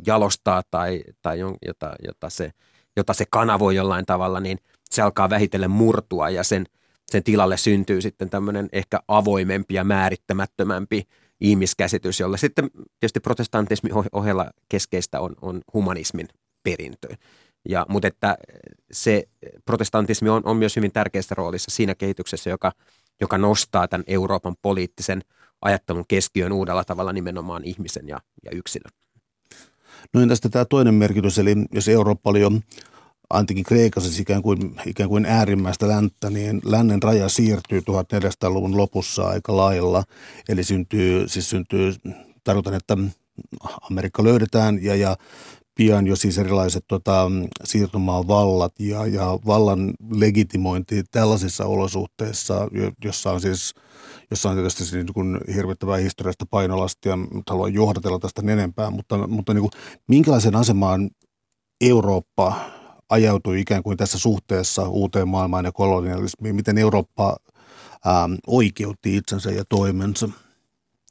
[0.07, 2.53] jalostaa tai, tai jota, jota, se,
[2.97, 4.59] jota se kanavoi jollain tavalla, niin
[4.91, 6.67] se alkaa vähitellen murtua ja sen,
[7.11, 11.05] sen tilalle syntyy sitten tämmöinen ehkä avoimempi ja määrittämättömämpi
[11.41, 12.71] ihmiskäsitys, jolla sitten
[13.01, 16.29] tietysti protestantismin ohella keskeistä on, on humanismin
[16.63, 17.09] perintö.
[17.69, 18.37] Ja, mutta että
[18.93, 19.25] se
[19.65, 22.73] protestantismi on, on myös hyvin tärkeässä roolissa siinä kehityksessä, joka,
[23.21, 25.23] joka nostaa tämän Euroopan poliittisen
[25.63, 28.91] ajattelun keskiöön uudella tavalla nimenomaan ihmisen ja, ja yksilön.
[30.15, 32.51] No entäs tämä toinen merkitys, eli jos Eurooppa oli jo
[33.31, 39.23] antikin Kreikassa siis ikään kuin, ikään kuin äärimmäistä länttä, niin lännen raja siirtyy 1400-luvun lopussa
[39.23, 40.05] aika lailla.
[40.49, 41.95] Eli syntyy, siis syntyy,
[42.45, 42.97] tarkoitan, että
[43.91, 45.17] Amerikka löydetään ja, ja
[45.75, 47.31] pian jo siis erilaiset tota,
[47.65, 52.69] siirtomaan vallat ja, ja vallan legitimointi tällaisissa olosuhteissa,
[53.05, 53.75] jossa on siis
[54.31, 59.27] jossa on tietysti siis niin kuin hirvittävää historiallista painolastia, mutta haluan johdatella tästä enempää, mutta,
[59.27, 59.71] mutta niin kuin,
[60.09, 61.11] minkälaisen asemaan
[61.81, 62.55] Eurooppa
[63.09, 67.37] ajautui ikään kuin tässä suhteessa uuteen maailmaan ja kolonialismiin, miten Eurooppa
[68.07, 70.29] ähm, oikeutti itsensä ja toimensa?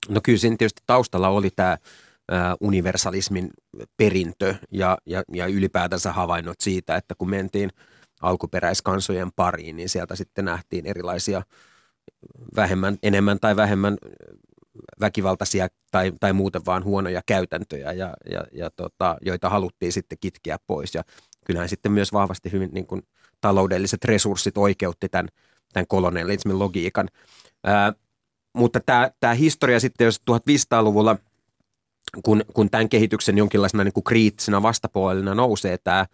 [0.09, 1.77] No kyllä siinä tietysti taustalla oli tämä
[2.61, 3.49] universalismin
[3.97, 7.69] perintö ja, ja, ja ylipäätänsä havainnot siitä, että kun mentiin
[8.21, 11.41] alkuperäiskansojen pariin, niin sieltä sitten nähtiin erilaisia
[12.55, 13.97] vähemmän, enemmän tai vähemmän
[14.99, 20.57] väkivaltaisia tai, tai muuten vaan huonoja käytäntöjä, ja, ja, ja tota, joita haluttiin sitten kitkeä
[20.67, 20.95] pois.
[20.95, 21.03] Ja
[21.45, 23.01] kyllähän sitten myös vahvasti hyvin niin kuin,
[23.41, 25.27] taloudelliset resurssit oikeutti tämän,
[25.73, 27.09] tämän kolonialismin logiikan.
[27.63, 27.93] Ää,
[28.53, 31.17] mutta tämä, tämä historia sitten, jos 1500-luvulla–
[32.23, 36.05] kun, kun tämän kehityksen jonkinlaisena niin kuin kriittisenä vastapuolena nousee tämä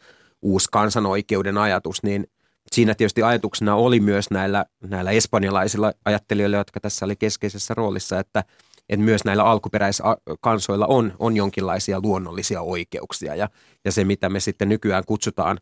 [0.41, 2.27] uusi kansanoikeuden ajatus, niin
[2.71, 8.43] siinä tietysti ajatuksena oli myös näillä, näillä espanjalaisilla ajattelijoilla, jotka tässä oli keskeisessä roolissa, että,
[8.89, 13.36] että myös näillä alkuperäiskansoilla on, on jonkinlaisia luonnollisia oikeuksia.
[13.36, 13.49] Ja,
[13.86, 15.57] ja se, mitä me sitten nykyään kutsutaan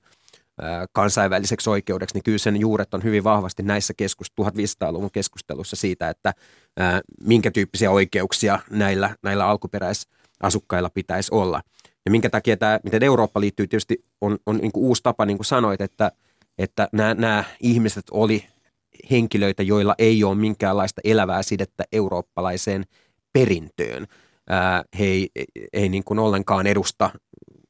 [0.91, 6.33] kansainväliseksi oikeudeksi, niin kyllä sen juuret on hyvin vahvasti näissä keskus, 1500-luvun keskustelussa siitä, että
[6.77, 10.07] ää, minkä tyyppisiä oikeuksia näillä, näillä alkuperäis
[10.45, 11.62] asukkailla pitäisi olla.
[12.05, 15.45] Ja minkä takia tämä, miten Eurooppa liittyy tietysti on, on niin uusi tapa, niin kuin
[15.45, 16.12] sanoit, että,
[16.58, 18.45] että nämä, nämä ihmiset oli
[19.12, 22.84] henkilöitä, joilla ei ole minkäänlaista elävää sidettä eurooppalaiseen
[23.34, 24.08] perintöön.
[24.49, 25.29] Ää, he ei,
[25.73, 27.10] ei niin kuin ollenkaan edusta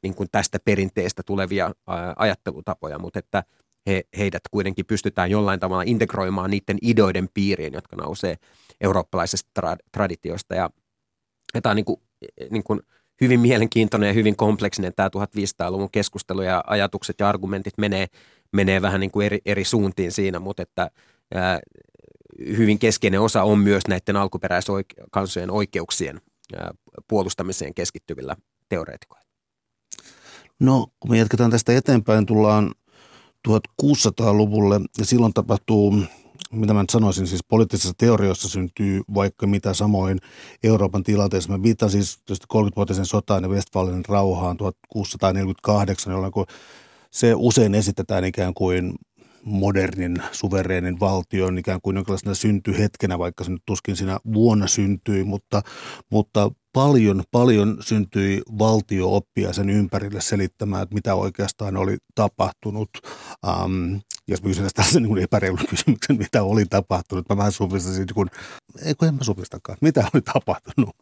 [0.04, 3.44] niin kuin tästä perinteestä tulevia ää, ajattelutapoja, mutta että
[3.88, 8.36] he, heidät kuitenkin pystytään jollain tavalla integroimaan niiden ideoiden piiriin, jotka nousee
[8.82, 10.56] eurooppalaisesta tra- traditiosta.
[10.56, 10.70] Ja,
[11.54, 12.02] ja tämä on niin kuin
[12.50, 12.80] niin kuin
[13.22, 18.08] hyvin mielenkiintoinen ja hyvin kompleksinen tämä 1500-luvun keskustelu ja ajatukset ja argumentit menee,
[18.54, 20.92] menee vähän niin kuin eri, eri suuntiin siinä, mutta että
[21.34, 21.60] ää,
[22.40, 26.22] hyvin keskeinen osa on myös näiden alkuperäiskansojen oikeuksien
[26.56, 26.72] ää,
[27.08, 28.36] puolustamiseen keskittyvillä
[28.70, 29.26] teoreetikoilla.
[30.60, 32.72] No, kun me jatketaan tästä eteenpäin, tullaan
[33.48, 35.94] 1600-luvulle ja silloin tapahtuu
[36.52, 40.20] mitä mä nyt sanoisin, siis poliittisessa teoriassa syntyy vaikka mitä samoin
[40.64, 41.52] Euroopan tilanteessa.
[41.52, 42.20] Mä viittaan siis
[42.54, 46.46] 30-vuotisen sotaan ja Westfalenin rauhaan 1648, jolloin kun
[47.12, 48.94] se usein esitetään ikään kuin
[49.46, 55.62] modernin suvereenin valtion ikään kuin jonkinlaisena syntyhetkenä, vaikka se nyt tuskin siinä vuonna syntyi, mutta,
[56.12, 62.90] mutta paljon, paljon syntyi valtiooppia sen ympärille selittämään, että mitä oikeastaan oli tapahtunut.
[63.48, 68.30] Um, jos mä kysyn tästä niin epäreilun kysymyksen, mitä oli tapahtunut, mä vähän supistasin, kun,
[68.86, 70.96] eikö en mä supistakaan, mitä oli tapahtunut?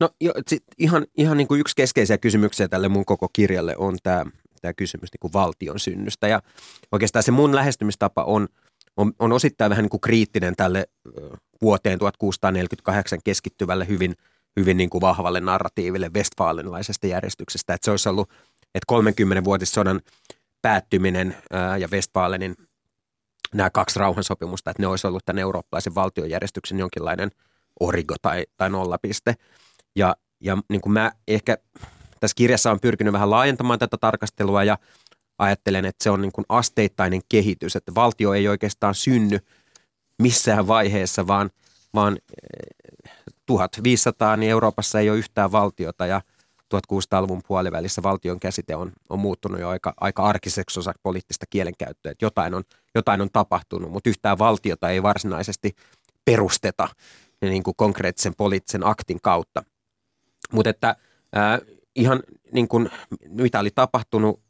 [0.00, 3.96] No jo, sit ihan, ihan niin kuin yksi keskeisiä kysymyksiä tälle mun koko kirjalle on
[4.02, 4.24] tämä
[4.64, 6.28] tämä kysymys niin kuin valtion synnystä.
[6.28, 6.42] Ja
[6.92, 8.48] oikeastaan se mun lähestymistapa on,
[8.96, 10.86] on, on osittain vähän niin kuin kriittinen tälle
[11.62, 14.14] vuoteen 1648 keskittyvälle hyvin,
[14.60, 17.74] hyvin niin kuin vahvalle narratiiville Westfalenlaisesta järjestyksestä.
[17.74, 18.30] Että se olisi ollut,
[18.74, 20.00] että 30-vuotissodan
[20.64, 22.56] päättyminen ää, ja Westfalenin
[23.54, 27.30] nämä kaksi rauhansopimusta, että ne olisi ollut tämän eurooppalaisen valtiojärjestyksen jonkinlainen
[27.80, 29.34] origo tai, tai nollapiste.
[29.96, 31.58] Ja, ja niin kuin mä ehkä
[32.20, 34.78] tässä kirjassa on pyrkinyt vähän laajentamaan tätä tarkastelua ja
[35.38, 39.38] ajattelen, että se on niin kuin asteittainen kehitys, että valtio ei oikeastaan synny
[40.22, 41.50] missään vaiheessa, vaan,
[41.94, 42.18] vaan
[43.46, 46.20] 1500 eh, niin Euroopassa ei ole yhtään valtiota ja
[46.78, 52.24] 1600-luvun puolivälissä valtion käsite on, on muuttunut jo aika, aika arkiseksi osa poliittista kielenkäyttöä, että
[52.24, 52.62] jotain on,
[52.94, 55.76] jotain on tapahtunut, mutta yhtään valtiota ei varsinaisesti
[56.24, 56.88] perusteta
[57.40, 59.62] niin kuin konkreettisen poliittisen aktin kautta.
[60.52, 60.96] Mutta että
[61.34, 61.58] ää,
[61.96, 62.90] ihan niin kuin,
[63.28, 64.40] mitä oli tapahtunut,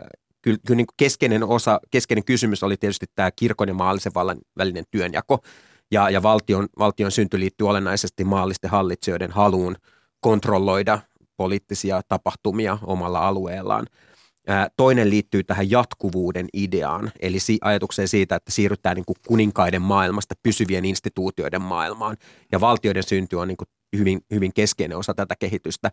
[0.00, 0.08] äh,
[0.42, 4.38] kyllä, kyllä niin kuin keskeinen osa, keskeinen kysymys oli tietysti tämä kirkon ja maallisen vallan
[4.58, 5.38] välinen työnjako.
[5.90, 9.76] Ja, ja valtion, valtion synty liittyy olennaisesti maallisten hallitsijoiden haluun
[10.20, 10.98] kontrolloida
[11.38, 13.86] poliittisia tapahtumia omalla alueellaan.
[14.76, 20.84] Toinen liittyy tähän jatkuvuuden ideaan, eli ajatukseen siitä, että siirrytään niin kuin kuninkaiden maailmasta pysyvien
[20.84, 22.16] instituutioiden maailmaan.
[22.52, 25.90] Ja valtioiden synty on niin kuin hyvin, hyvin keskeinen osa tätä kehitystä.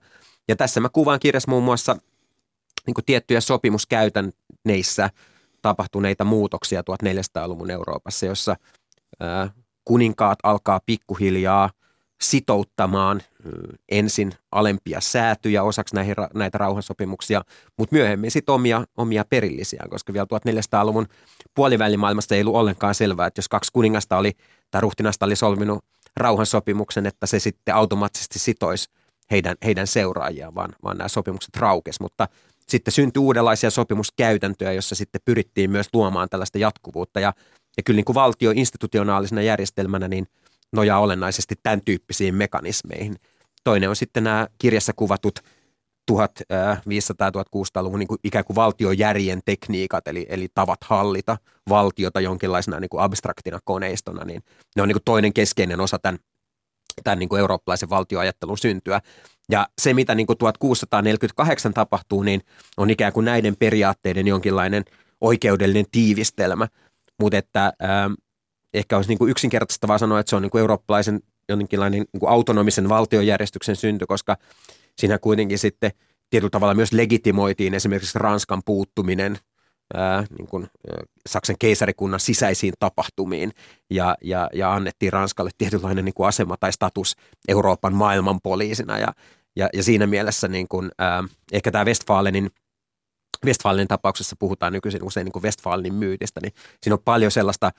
[0.47, 1.97] Ja tässä mä kuvaan kirjassa muun muassa
[2.87, 5.09] niin kuin tiettyjä sopimuskäytänneissä
[5.61, 8.55] tapahtuneita muutoksia 1400-luvun Euroopassa, jossa
[9.85, 11.69] kuninkaat alkaa pikkuhiljaa
[12.21, 13.21] sitouttamaan
[13.89, 17.41] ensin alempia säätyjä osaksi näihin, näitä rauhansopimuksia,
[17.77, 21.07] mutta myöhemmin sitten omia, omia perillisiä, koska vielä 1400-luvun
[21.55, 24.31] puolivälimaailmassa ei ollut ollenkaan selvää, että jos kaksi kuningasta oli
[24.71, 25.85] tai ruhtinasta oli solminut
[26.17, 28.89] rauhansopimuksen, että se sitten automaattisesti sitoisi
[29.31, 31.99] heidän, heidän seuraajiaan, vaan, vaan nämä sopimukset raukes.
[31.99, 32.27] Mutta
[32.67, 37.19] sitten syntyi uudenlaisia sopimuskäytäntöjä, jossa sitten pyrittiin myös luomaan tällaista jatkuvuutta.
[37.19, 37.33] Ja,
[37.77, 40.27] ja kyllä niin kuin valtio institutionaalisena järjestelmänä niin
[40.75, 43.15] nojaa olennaisesti tämän tyyppisiin mekanismeihin.
[43.63, 45.39] Toinen on sitten nämä kirjassa kuvatut
[46.11, 51.37] 1500-1600-luvun niin kuin ikään kuin valtiojärjen tekniikat, eli, eli tavat hallita
[51.69, 54.41] valtiota jonkinlaisena niin kuin abstraktina koneistona, niin
[54.75, 56.19] ne on niin kuin toinen keskeinen osa tämän,
[57.03, 59.01] tämän niin kuin eurooppalaisen valtioajattelun syntyä.
[59.49, 62.41] Ja se, mitä niin kuin 1648 tapahtuu, niin
[62.77, 64.85] on ikään kuin näiden periaatteiden jonkinlainen
[65.21, 66.67] oikeudellinen tiivistelmä,
[67.19, 67.71] mutta että äh,
[68.77, 72.29] ehkä olisi niin kuin yksinkertaistavaa sanoa, että se on niin kuin eurooppalaisen jonkinlainen niin kuin
[72.29, 74.37] autonomisen valtiojärjestyksen synty, koska
[74.97, 75.91] siinä kuitenkin sitten
[76.29, 79.37] tietyllä tavalla myös legitimoitiin esimerkiksi Ranskan puuttuminen
[79.93, 83.51] ää, niin kuin, ää, Saksan keisarikunnan sisäisiin tapahtumiin.
[83.89, 87.15] Ja, ja, ja annettiin Ranskalle tietynlainen niin kuin asema tai status
[87.47, 89.07] Euroopan maailmanpoliisina ja,
[89.55, 92.49] ja, ja siinä mielessä niin kuin, ää, ehkä tämä Westfalenin
[93.45, 97.71] Westfalenin tapauksessa puhutaan nykyisin usein niin Westfalenin myytistä, niin siinä on paljon sellaista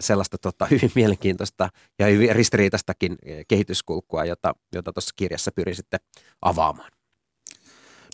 [0.00, 3.16] sellaista tota, hyvin mielenkiintoista ja hyvin ristiriitaistakin
[3.48, 6.00] kehityskulkua, jota, jota tuossa kirjassa pyrin sitten
[6.42, 6.92] avaamaan.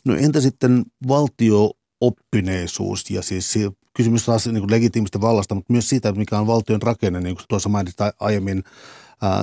[0.05, 3.55] No entä sitten valtiooppineisuus ja siis
[3.97, 7.69] kysymys taas niin legitiimistä vallasta, mutta myös siitä, mikä on valtion rakenne, niin kuin tuossa
[7.69, 8.62] mainitsit aiemmin,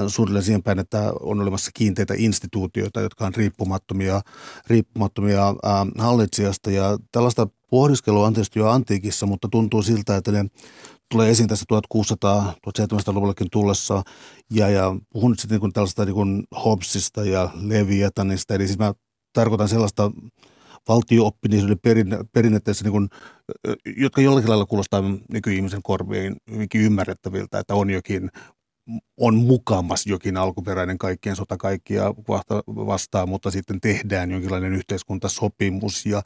[0.08, 4.22] suunnilleen siihen päin, että on olemassa kiinteitä instituutioita, jotka on riippumattomia,
[4.68, 6.72] riippumattomia ää, hallitsijasta.
[6.72, 10.46] Ja tällaista pohdiskelua on tietysti jo antiikissa, mutta tuntuu siltä, että ne
[11.14, 14.04] tulee esiin tässä 1600-1700-luvullekin tullessa.
[14.52, 18.54] Ja, ja puhun nyt sitten niin tällaista niin Hobbesista ja Leviathanista.
[18.54, 18.94] Eli siis mä
[19.34, 20.12] tarkoitan sellaista
[20.88, 21.80] valtio-oppisuuden
[22.34, 23.10] perinnettä, niin kuin,
[23.98, 28.30] jotka jollakin lailla kuulostaa nykyihmisen korviin hyvinkin ymmärrettäviltä, että on jokin
[29.18, 32.04] on mukamas jokin alkuperäinen kaikkien sota kaikkia
[32.68, 36.06] vastaan, mutta sitten tehdään jonkinlainen yhteiskuntasopimus.
[36.06, 36.22] Ja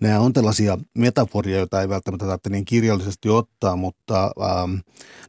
[0.00, 4.74] nämä on tällaisia metaforia, joita ei välttämättä tarvitse niin kirjallisesti ottaa, mutta ähm,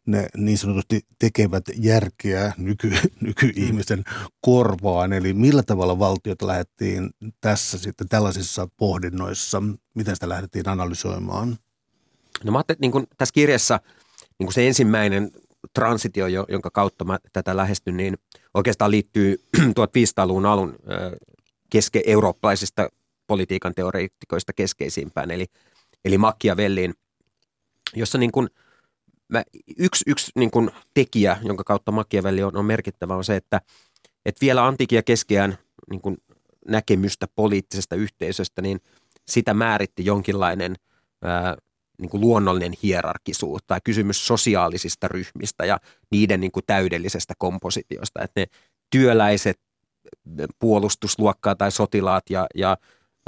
[0.05, 4.03] ne niin sanotusti tekevät järkeä nyky, nykyihmisen
[4.41, 5.13] korvaan.
[5.13, 7.09] Eli millä tavalla valtiota lähdettiin
[7.41, 9.63] tässä sitten tällaisissa pohdinnoissa,
[9.93, 11.57] miten sitä lähdettiin analysoimaan?
[12.43, 13.79] No mä ajattelin, että niin tässä kirjassa
[14.39, 15.31] niin kuin se ensimmäinen
[15.73, 18.17] transitio, jonka kautta mä tätä lähestyn, niin
[18.53, 19.43] oikeastaan liittyy
[19.79, 20.75] 1500-luvun alun
[21.69, 22.89] keske eurooppalaisista
[23.27, 25.45] politiikan teoreettikoista keskeisimpään, eli,
[26.05, 26.93] eli Machiavelliin,
[27.95, 28.49] jossa niin kuin,
[29.29, 29.43] mä,
[29.77, 33.61] yksi, yksi niin kuin tekijä, jonka kautta Machiavelli on, on merkittävä, on se, että,
[34.25, 35.57] että vielä antiikin ja keskeään
[35.89, 36.17] niin kuin
[36.67, 38.79] näkemystä poliittisesta yhteisöstä, niin
[39.27, 40.75] sitä määritti jonkinlainen
[41.21, 41.57] ää,
[42.01, 45.79] niin kuin luonnollinen hierarkisuus tai kysymys sosiaalisista ryhmistä ja
[46.11, 48.21] niiden niin kuin täydellisestä kompositiosta.
[48.23, 48.45] Että ne
[48.89, 49.59] työläiset,
[50.59, 52.77] puolustusluokkaa tai sotilaat ja, ja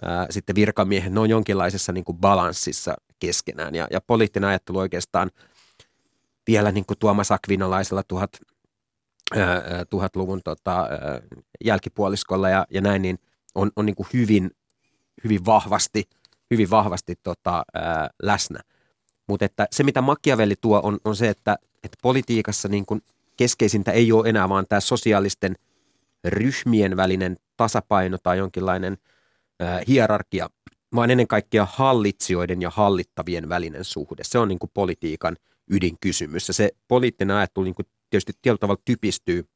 [0.01, 3.75] ää, sitten virkamiehet, ne on jonkinlaisessa niin kuin balanssissa keskenään.
[3.75, 5.31] Ja, ja poliittinen ajattelu oikeastaan
[6.47, 8.29] vielä niin kuin Tuomas Akvinolaisella tuhat,
[9.35, 11.21] ää, tuhatluvun tota, ää,
[11.65, 13.19] jälkipuoliskolla ja, ja näin, niin
[13.55, 14.51] on, on niin kuin hyvin,
[15.23, 16.03] hyvin vahvasti–
[16.53, 18.59] hyvin vahvasti tota, ää, läsnä.
[19.27, 23.01] Mutta että se, mitä Machiavelli tuo, on, on se, että, että politiikassa niin kun
[23.37, 25.55] keskeisintä ei ole enää vaan tämä sosiaalisten
[26.23, 28.97] ryhmien välinen tasapaino tai jonkinlainen
[29.59, 30.49] ää, hierarkia,
[30.95, 34.23] vaan ennen kaikkea hallitsijoiden ja hallittavien välinen suhde.
[34.23, 35.37] Se on niin politiikan
[35.71, 36.47] ydinkysymys.
[36.47, 37.75] Ja se poliittinen ajattelu niin
[38.09, 39.47] tietysti tietyllä tavalla typistyy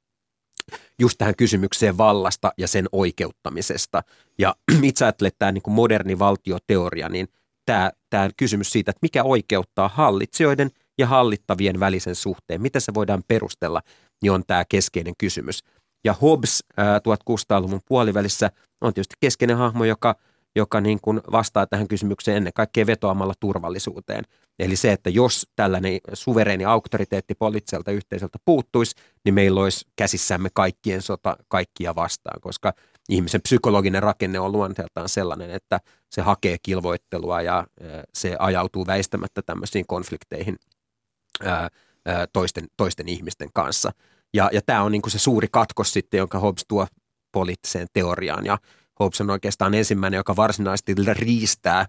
[0.99, 4.03] just tähän kysymykseen vallasta ja sen oikeuttamisesta.
[4.39, 7.27] Ja itse ajattelen, että tämä niin moderni valtioteoria, niin
[7.65, 13.23] tämä, tämä kysymys siitä, että mikä oikeuttaa hallitsijoiden ja hallittavien välisen suhteen, miten se voidaan
[13.27, 13.82] perustella,
[14.21, 15.63] niin on tämä keskeinen kysymys.
[16.03, 18.51] Ja Hobbes 1600-luvun puolivälissä
[18.82, 20.15] on tietysti keskeinen hahmo, joka–
[20.58, 24.23] joka niin kuin vastaa tähän kysymykseen ennen kaikkea vetoamalla turvallisuuteen.
[24.60, 31.02] Eli se, että jos tällainen suvereeni auktoriteetti poliittiselta yhteisöltä puuttuisi, niin meillä olisi käsissämme kaikkien
[31.02, 32.73] sota kaikkia vastaan, koska
[33.10, 35.79] ihmisen psykologinen rakenne on luonteeltaan sellainen, että
[36.12, 37.67] se hakee kilvoittelua ja
[38.13, 40.56] se ajautuu väistämättä tämmöisiin konflikteihin
[42.34, 43.92] toisten, toisten ihmisten kanssa.
[44.34, 46.88] Ja, ja tämä on niin kuin se suuri katkos sitten, jonka Hobbes tuo
[47.31, 48.46] poliittiseen teoriaan.
[48.46, 48.58] Ja
[49.00, 51.85] Hobbes on oikeastaan ensimmäinen, joka varsinaisesti riistää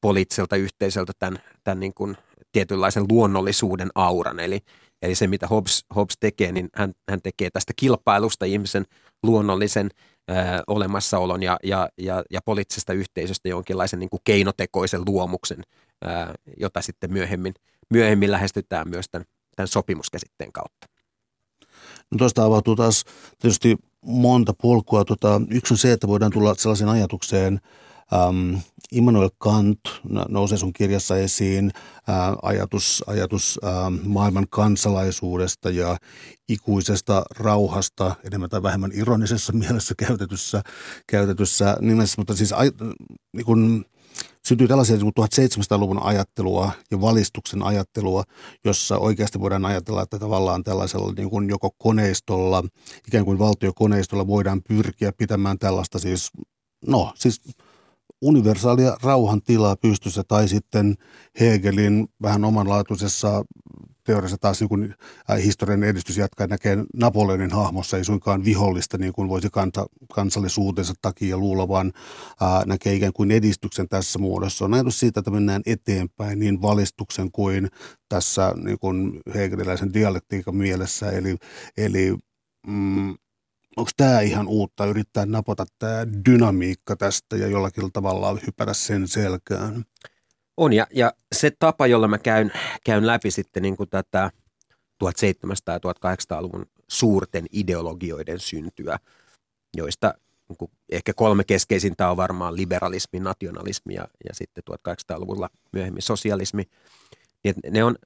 [0.00, 2.16] poliittiselta yhteisöltä tämän, tämän niin kuin
[2.52, 4.40] tietynlaisen luonnollisuuden auran.
[4.40, 4.60] Eli,
[5.02, 8.84] Eli se, mitä Hobbes, Hobbes tekee, niin hän, hän tekee tästä kilpailusta ihmisen
[9.22, 9.90] luonnollisen
[10.28, 15.62] ää, olemassaolon ja, ja, ja, ja poliittisesta yhteisöstä jonkinlaisen niin kuin keinotekoisen luomuksen,
[16.04, 17.54] ää, jota sitten myöhemmin,
[17.90, 19.26] myöhemmin lähestytään myös tämän,
[19.56, 20.86] tämän sopimuskäsitteen kautta.
[22.10, 23.04] No tuosta avautuu taas
[23.38, 23.76] tietysti
[24.06, 25.04] monta polkua.
[25.04, 27.60] Tota, yksi on se, että voidaan tulla sellaiseen ajatukseen,
[28.12, 28.60] Um,
[28.92, 29.80] Immanuel Kant
[30.28, 31.70] nousee sun kirjassa esiin
[32.08, 35.96] ää, ajatus, ajatus ää, maailman kansalaisuudesta ja
[36.48, 40.62] ikuisesta rauhasta, enemmän tai vähemmän ironisessa mielessä käytetyssä,
[41.06, 42.58] käytetyssä nimessä, mutta siis a,
[43.32, 43.84] niin kun,
[44.46, 48.24] syntyy tällaisia niin 1700-luvun ajattelua ja valistuksen ajattelua,
[48.64, 52.64] jossa oikeasti voidaan ajatella, että tavallaan tällaisella niin kuin joko koneistolla,
[53.08, 56.30] ikään kuin valtiokoneistolla voidaan pyrkiä pitämään tällaista siis,
[56.86, 57.40] no siis
[58.22, 60.94] universaalia rauhantilaa pystyssä tai sitten
[61.40, 63.44] Hegelin vähän omanlaatuisessa
[64.06, 64.94] teoriassa taas niin kuin
[65.30, 70.94] äh, historian edistys jatkaa näkee Napoleonin hahmossa ei suinkaan vihollista niin kuin voisi kanta, kansallisuutensa
[71.02, 71.92] takia luulla, vaan
[72.40, 74.64] ää, äh, näkee ikään kuin edistyksen tässä muodossa.
[74.64, 77.68] On ajatus siitä, että mennään eteenpäin niin valistuksen kuin
[78.08, 81.10] tässä niin kuin hegeliläisen dialektiikan mielessä.
[81.10, 81.36] Eli,
[81.76, 82.16] eli
[82.66, 83.14] mm,
[83.76, 89.84] onko tämä ihan uutta, yrittää napata tämä dynamiikka tästä ja jollakin tavalla hypätä sen selkään?
[90.56, 92.52] On, ja, ja se tapa, jolla mä käyn,
[92.84, 94.30] käyn läpi sitten niin kuin tätä
[95.04, 95.08] 1700-
[95.66, 98.98] ja 1800-luvun suurten ideologioiden syntyä,
[99.76, 100.14] joista
[100.48, 106.62] niin kuin ehkä kolme keskeisintä on varmaan liberalismi, nationalismi ja, ja sitten 1800-luvulla myöhemmin sosialismi.
[107.44, 107.96] Niin ne, on,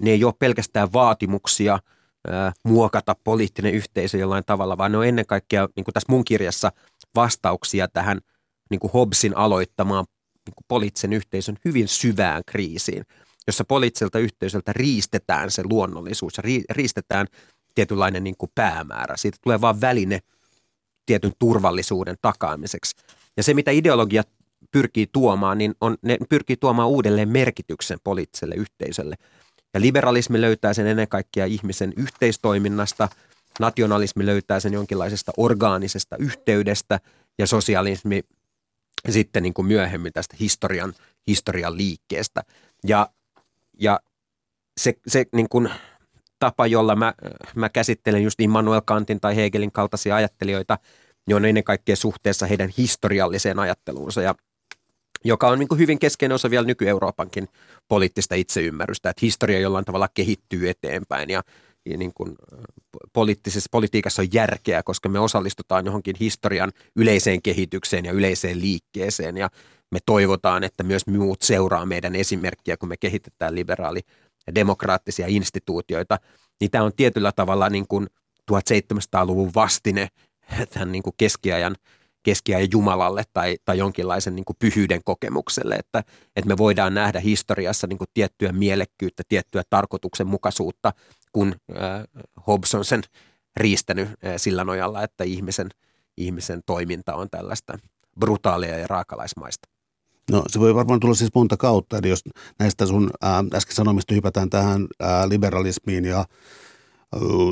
[0.00, 1.78] ne ei ole pelkästään vaatimuksia–
[2.64, 6.72] muokata poliittinen yhteisö jollain tavalla, vaan ne on ennen kaikkea, niin kuin tässä mun kirjassa,
[7.14, 8.20] vastauksia tähän
[8.70, 10.04] niin kuin Hobbesin aloittamaan
[10.46, 13.04] niin kuin poliittisen yhteisön hyvin syvään kriisiin,
[13.46, 17.26] jossa poliittiselta yhteisöltä riistetään se luonnollisuus ja riistetään
[17.74, 19.16] tietynlainen niin kuin päämäärä.
[19.16, 20.20] Siitä tulee vain väline
[21.06, 22.96] tietyn turvallisuuden takaamiseksi.
[23.36, 24.22] Ja se, mitä ideologia
[24.70, 29.14] pyrkii tuomaan, niin on, ne pyrkii tuomaan uudelleen merkityksen poliittiselle yhteisölle–
[29.74, 33.08] ja liberalismi löytää sen ennen kaikkea ihmisen yhteistoiminnasta,
[33.60, 37.00] nationalismi löytää sen jonkinlaisesta orgaanisesta yhteydestä
[37.38, 38.22] ja sosialismi
[39.10, 40.92] sitten niin kuin myöhemmin tästä historian,
[41.26, 42.42] historian liikkeestä.
[42.86, 43.08] Ja,
[43.80, 44.00] ja
[44.80, 45.70] se, se niin kuin
[46.38, 47.14] tapa, jolla mä,
[47.54, 50.78] mä käsittelen just Immanuel Kantin tai Hegelin kaltaisia ajattelijoita,
[51.26, 54.22] niin on ennen kaikkea suhteessa heidän historialliseen ajatteluunsa.
[54.22, 54.34] Ja
[55.24, 57.48] joka on niin kuin hyvin keskeinen osa vielä nyky-Euroopankin
[57.88, 61.42] poliittista itseymmärrystä, että historia jollain tavalla kehittyy eteenpäin ja,
[61.86, 62.34] niin kuin
[63.12, 69.36] poliittisessa politiikassa on järkeä, koska me osallistutaan johonkin historian yleiseen kehitykseen ja yleiseen liikkeeseen.
[69.36, 69.50] Ja
[69.90, 74.06] me toivotaan, että myös muut seuraa meidän esimerkkiä, kun me kehitetään liberaali-
[74.46, 76.18] ja demokraattisia instituutioita,
[76.60, 78.06] niin tämä on tietyllä tavalla niin kuin
[78.52, 80.08] 1700-luvun vastine
[80.74, 81.76] tämän niin kuin keskiajan–
[82.22, 86.04] keskiajan Jumalalle tai, tai jonkinlaisen niin kuin pyhyyden kokemukselle, että,
[86.36, 90.92] että me voidaan nähdä historiassa niin kuin tiettyä mielekkyyttä, tiettyä tarkoituksenmukaisuutta,
[91.32, 92.04] kun äh,
[92.46, 93.02] Hobbes on sen
[93.56, 95.68] riistänyt äh, sillä nojalla, että ihmisen,
[96.16, 97.78] ihmisen toiminta on tällaista
[98.20, 99.68] brutaalia ja raakalaismaista.
[100.30, 102.24] No se voi varmaan tulla siis monta kautta, eli jos
[102.58, 106.24] näistä sun ää, äsken sanomista hypätään tähän ää, liberalismiin ja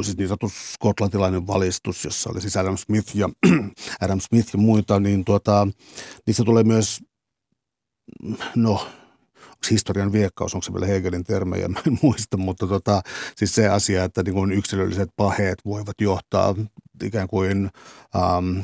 [0.05, 3.29] siis niin sanottu skotlantilainen valistus, jossa oli siis Adam Smith ja,
[4.01, 5.69] Adam Smith ja muita, niin tuota,
[6.27, 7.01] niissä tulee myös,
[8.55, 8.87] no
[9.71, 13.03] historian viekkaus, onko se vielä Hegelin termejä, mä en muista, mutta tota,
[13.37, 16.55] siis se asia, että niin kuin yksilölliset paheet voivat johtaa
[17.03, 17.71] ikään kuin
[18.17, 18.61] ähm,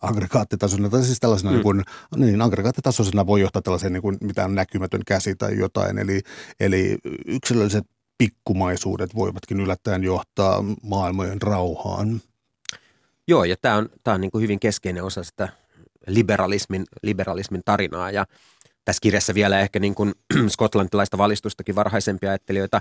[0.00, 1.54] aggregaattitasoisena, tai siis tällaisena mm.
[1.54, 1.82] niin, kuin,
[2.16, 6.20] niin aggregaattitasoisena voi johtaa tällaiseen niin kuin mitään näkymätön käsi tai jotain, eli,
[6.60, 7.84] eli yksilölliset
[8.22, 12.20] pikkumaisuudet voivatkin yllättäen johtaa maailmojen rauhaan.
[13.28, 15.48] Joo, ja tämä on, tämä on niin kuin hyvin keskeinen osa sitä
[16.06, 18.10] liberalismin, liberalismin tarinaa.
[18.10, 18.26] Ja
[18.84, 20.12] tässä kirjassa vielä ehkä niin kuin
[20.54, 22.80] skotlantilaista valistustakin varhaisempia ajattelijoita.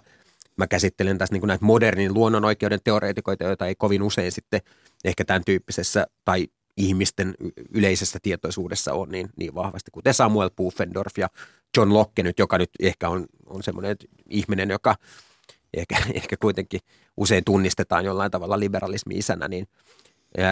[0.58, 4.62] Mä käsittelen tässä niin kuin näitä modernin luonnonoikeuden teoreetikoita, joita ei kovin usein sitten
[5.06, 7.34] ehkä tämän tyyppisessä tai ihmisten
[7.70, 11.30] yleisessä tietoisuudessa on niin, niin vahvasti, kuten Samuel Pufendorf ja
[11.78, 13.96] John Locke nyt, joka nyt ehkä on, on semmoinen
[14.30, 14.96] ihminen, joka
[15.74, 16.80] ehkä, ehkä kuitenkin
[17.18, 19.68] usein tunnistetaan jollain tavalla liberalismi isänä, niin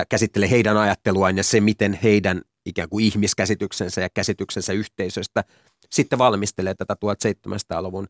[0.09, 5.43] käsittelee heidän ajatteluaan ja se, miten heidän ikään kuin ihmiskäsityksensä ja käsityksensä yhteisöstä
[5.91, 8.07] sitten valmistelee tätä 1700-luvun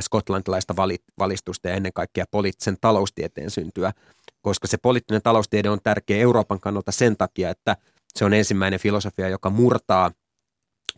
[0.00, 0.74] skotlantilaista
[1.18, 3.92] valistusta ja ennen kaikkea poliittisen taloustieteen syntyä,
[4.40, 7.76] koska se poliittinen taloustiede on tärkeä Euroopan kannalta sen takia, että
[8.14, 10.10] se on ensimmäinen filosofia, joka murtaa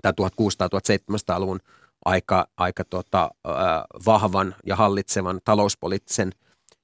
[0.02, 1.60] tämä 1600-1700-luvun
[2.04, 3.30] aika, aika tota,
[4.06, 6.32] vahvan ja hallitsevan talouspoliittisen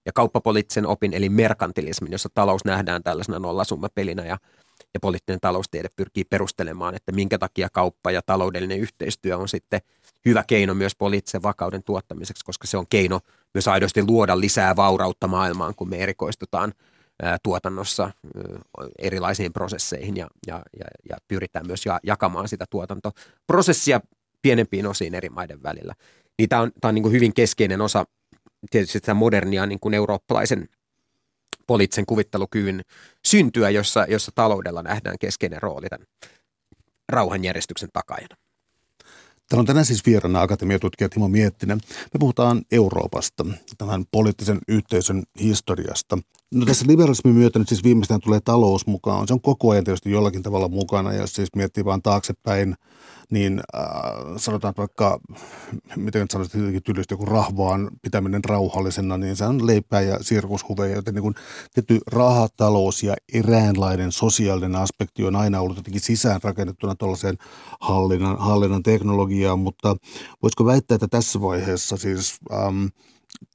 [0.07, 4.39] ja kauppapoliittisen opin, eli merkantilismin, jossa talous nähdään tällaisena nollasummapelinä ja,
[4.95, 9.81] ja poliittinen taloustiede pyrkii perustelemaan, että minkä takia kauppa ja taloudellinen yhteistyö on sitten
[10.25, 13.21] hyvä keino myös poliittisen vakauden tuottamiseksi, koska se on keino
[13.55, 16.73] myös aidosti luoda lisää vaurautta maailmaan, kun me erikoistutaan
[17.43, 18.11] tuotannossa
[18.99, 24.01] erilaisiin prosesseihin ja, ja, ja, ja pyritään myös jakamaan sitä tuotantoprosessia
[24.43, 25.95] pienempiin osiin eri maiden välillä.
[26.39, 28.05] Niin tämä on, tämä on niin kuin hyvin keskeinen osa
[28.71, 30.69] tietysti sitä modernia niin kuin eurooppalaisen
[31.67, 32.83] poliittisen kuvittelukyvyn
[33.27, 36.07] syntyä, jossa, jossa taloudella nähdään keskeinen rooli tämän
[37.09, 38.37] rauhanjärjestyksen takajana.
[39.49, 41.81] Täällä on tänään siis vieraana akatemiatutkija Timo Miettinen.
[42.15, 43.47] Me puhutaan Euroopasta,
[43.79, 46.19] tämän poliittisen yhteisön historiasta.
[46.55, 49.29] No tässä liberalismin myötä nyt siis viimeistään tulee talous mukaan.
[49.29, 52.75] Se on koko ajan tietysti jollakin tavalla mukana, ja jos siis miettii vaan taaksepäin
[53.31, 53.83] niin äh,
[54.37, 55.21] sanotaan vaikka,
[55.97, 60.95] miten nyt sanoisin jotenkin tylysti, joku rahvaan pitäminen rauhallisena, niin se on leipää ja sirkushuveja,
[60.95, 61.35] joten niin
[61.75, 67.37] tietty rahatalous ja eräänlainen sosiaalinen aspekti on aina ollut jotenkin sisään rakennettuna tuollaiseen
[67.81, 69.97] hallinnan, hallinnan teknologiaan, mutta
[70.43, 72.87] voisiko väittää, että tässä vaiheessa siis ähm,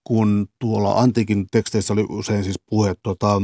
[0.04, 3.42] kun tuolla antiikin teksteissä oli usein siis puhe, tota,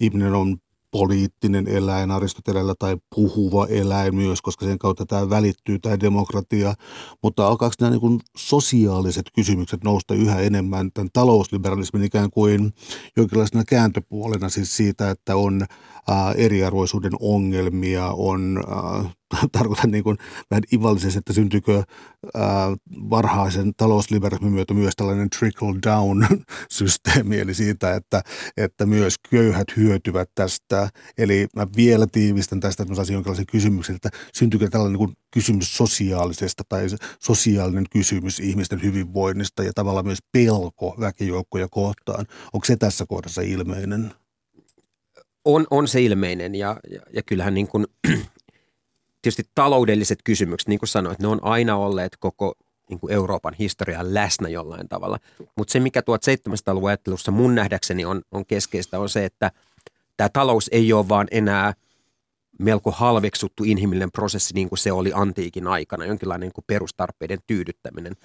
[0.00, 0.56] ihminen on
[0.92, 6.74] poliittinen eläin Aristotelella tai puhuva eläin myös, koska sen kautta tämä välittyy, tämä demokratia.
[7.22, 12.72] Mutta alkaako nämä niin sosiaaliset kysymykset nousta yhä enemmän tämän talousliberalismin ikään kuin
[13.16, 15.66] jonkinlaisena kääntöpuolena siis siitä, että on
[16.08, 19.10] ää, eriarvoisuuden ongelmia, on ää,
[19.52, 20.18] tarkoitan niin kuin
[20.50, 21.82] vähän ivallisesti, että syntyykö
[23.10, 26.26] varhaisen talousliberalismin myötä myös tällainen trickle down
[26.70, 28.22] systeemi, eli siitä, että,
[28.56, 30.88] että myös köyhät hyötyvät tästä.
[31.18, 35.16] Eli mä vielä tiivistän tästä, että mä saisin jonkinlaisen kysymyksen, että syntyykö tällainen niin kuin
[35.30, 36.86] kysymys sosiaalisesta tai
[37.20, 42.26] sosiaalinen kysymys ihmisten hyvinvoinnista ja tavallaan myös pelko väkijoukkoja kohtaan.
[42.52, 44.14] Onko se tässä kohdassa ilmeinen?
[45.44, 47.86] On, on se ilmeinen ja, ja, ja kyllähän niin kuin
[49.22, 52.54] tietysti taloudelliset kysymykset, niin kuin sanoit, ne on aina olleet koko
[52.90, 55.18] niin kuin Euroopan historian läsnä jollain tavalla.
[55.56, 59.50] Mutta se, mikä 1700-luvun ajattelussa mun nähdäkseni on, on keskeistä, on se, että
[60.16, 61.72] tämä talous ei ole vaan enää
[62.58, 68.16] melko halveksuttu inhimillinen prosessi niin kuin se oli antiikin aikana, jonkinlainen niin kuin perustarpeiden tyydyttäminen,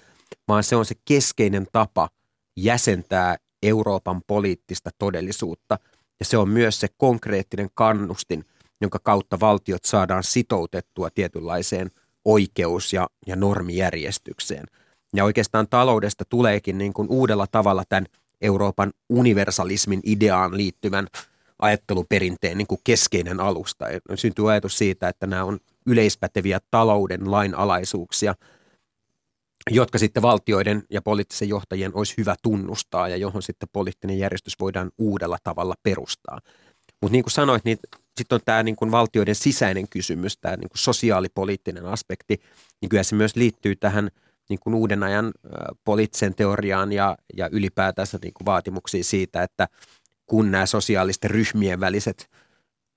[0.48, 2.10] vaan se on se keskeinen tapa
[2.56, 5.80] jäsentää Euroopan poliittista todellisuutta.
[6.20, 8.46] Ja se on myös se konkreettinen kannustin–
[8.82, 11.92] jonka kautta valtiot saadaan sitoutettua tietynlaiseen
[12.26, 14.66] oikeus- ja, ja normijärjestykseen.
[15.16, 18.06] Ja oikeastaan taloudesta tuleekin niin kuin uudella tavalla tämän
[18.42, 21.08] Euroopan universalismin ideaan liittyvän
[21.60, 23.86] ajatteluperinteen niin kuin keskeinen alusta.
[24.16, 28.36] Syntyy ajatus siitä, että nämä on yleispäteviä talouden lainalaisuuksia,
[29.70, 34.92] jotka sitten valtioiden ja poliittisen johtajien olisi hyvä tunnustaa ja johon sitten poliittinen järjestys voidaan
[34.98, 36.40] uudella tavalla perustaa.
[37.02, 37.78] Mutta niin kuin sanoit, niin
[38.18, 42.42] sitten on tämä niin kuin valtioiden sisäinen kysymys, tämä niin kuin sosiaalipoliittinen aspekti,
[42.82, 44.10] niin kyllä se myös liittyy tähän
[44.50, 45.32] niin kuin uuden ajan
[45.84, 49.68] poliittiseen teoriaan ja, ja ylipäätänsä niin kuin vaatimuksiin siitä, että
[50.26, 52.30] kun nämä sosiaalisten ryhmien väliset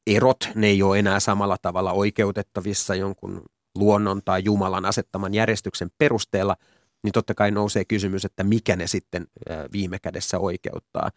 [0.06, 3.42] erot, ne ei ole enää samalla tavalla oikeutettavissa jonkun
[3.78, 6.56] luonnon tai Jumalan asettaman järjestyksen perusteella,
[7.02, 9.26] niin totta kai nousee kysymys, että mikä ne sitten
[9.72, 11.10] viime kädessä oikeuttaa.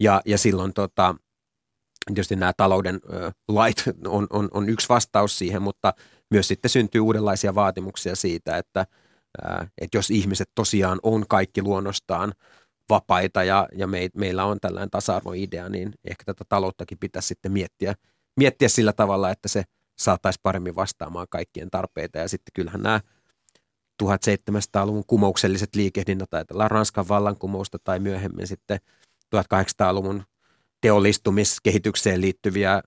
[0.00, 1.14] Ja, ja silloin tota,
[2.06, 3.00] Tietysti nämä talouden
[3.48, 5.92] lait on, on, on yksi vastaus siihen, mutta
[6.30, 8.86] myös sitten syntyy uudenlaisia vaatimuksia siitä, että,
[9.80, 12.32] että jos ihmiset tosiaan on kaikki luonnostaan
[12.88, 17.94] vapaita ja, ja me, meillä on tällainen tasa-arvoidea, niin ehkä tätä talouttakin pitäisi sitten miettiä,
[18.36, 19.64] miettiä sillä tavalla, että se
[19.98, 22.18] saataisiin paremmin vastaamaan kaikkien tarpeita.
[22.18, 23.00] Ja sitten kyllähän nämä
[24.02, 28.78] 1700-luvun kumoukselliset liikehdinnät, ajatellaan Ranskan vallankumousta tai myöhemmin sitten
[29.36, 30.22] 1800-luvun
[30.80, 32.82] teollistumiskehitykseen liittyviä ää,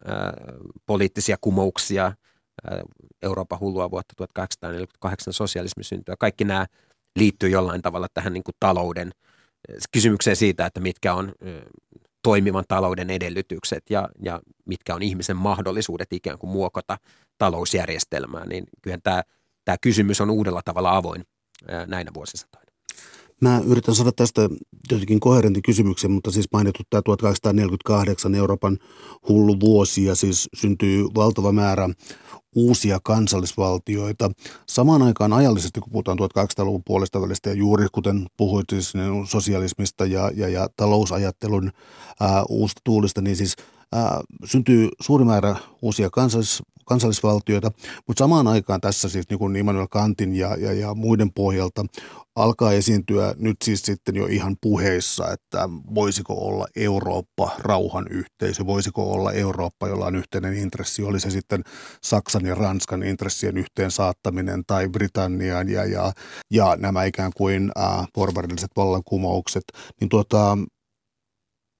[0.85, 2.81] poliittisia kumouksia, ää,
[3.21, 6.15] Euroopan hullua vuotta 1848 sosialismin syntyä.
[6.19, 6.65] Kaikki nämä
[7.15, 9.11] liittyy jollain tavalla tähän niin kuin talouden
[9.91, 11.33] kysymykseen siitä, että mitkä on
[12.23, 16.97] toimivan talouden edellytykset ja, ja mitkä on ihmisen mahdollisuudet ikään kuin muokata
[17.37, 19.23] talousjärjestelmää, niin kyllähän tämä,
[19.65, 21.23] tämä kysymys on uudella tavalla avoin
[21.87, 22.62] näinä vuosisatoina.
[23.41, 24.49] Mä yritän saada tästä
[24.91, 28.77] jotenkin koherentin kysymyksen, mutta siis mainittu tämä 1848 Euroopan
[29.29, 31.89] hullu vuosi ja siis syntyy valtava määrä
[32.55, 34.31] uusia kansallisvaltioita.
[34.67, 40.05] Samaan aikaan ajallisesti, kun puhutaan 1800-luvun puolesta välistä ja juuri kuten puhuit siis niin sosialismista
[40.05, 41.71] ja, ja, ja talousajattelun
[42.19, 43.55] ää, uusta tuulista, niin siis
[44.45, 47.71] syntyy suuri määrä uusia kansallis, kansallisvaltioita,
[48.07, 51.85] mutta samaan aikaan tässä siis niin kuin Immanuel Kantin ja, ja, ja muiden pohjalta
[52.35, 59.11] alkaa esiintyä nyt siis sitten jo ihan puheissa, että voisiko olla Eurooppa rauhan yhteisö, voisiko
[59.11, 61.63] olla Eurooppa, jolla on yhteinen intressi, oli se sitten
[62.03, 66.11] Saksan ja Ranskan intressien yhteen saattaminen tai Britannian ja, ja,
[66.51, 69.63] ja nämä ikään kuin äh, porvarilliset vallankumoukset,
[70.01, 70.57] niin tuota,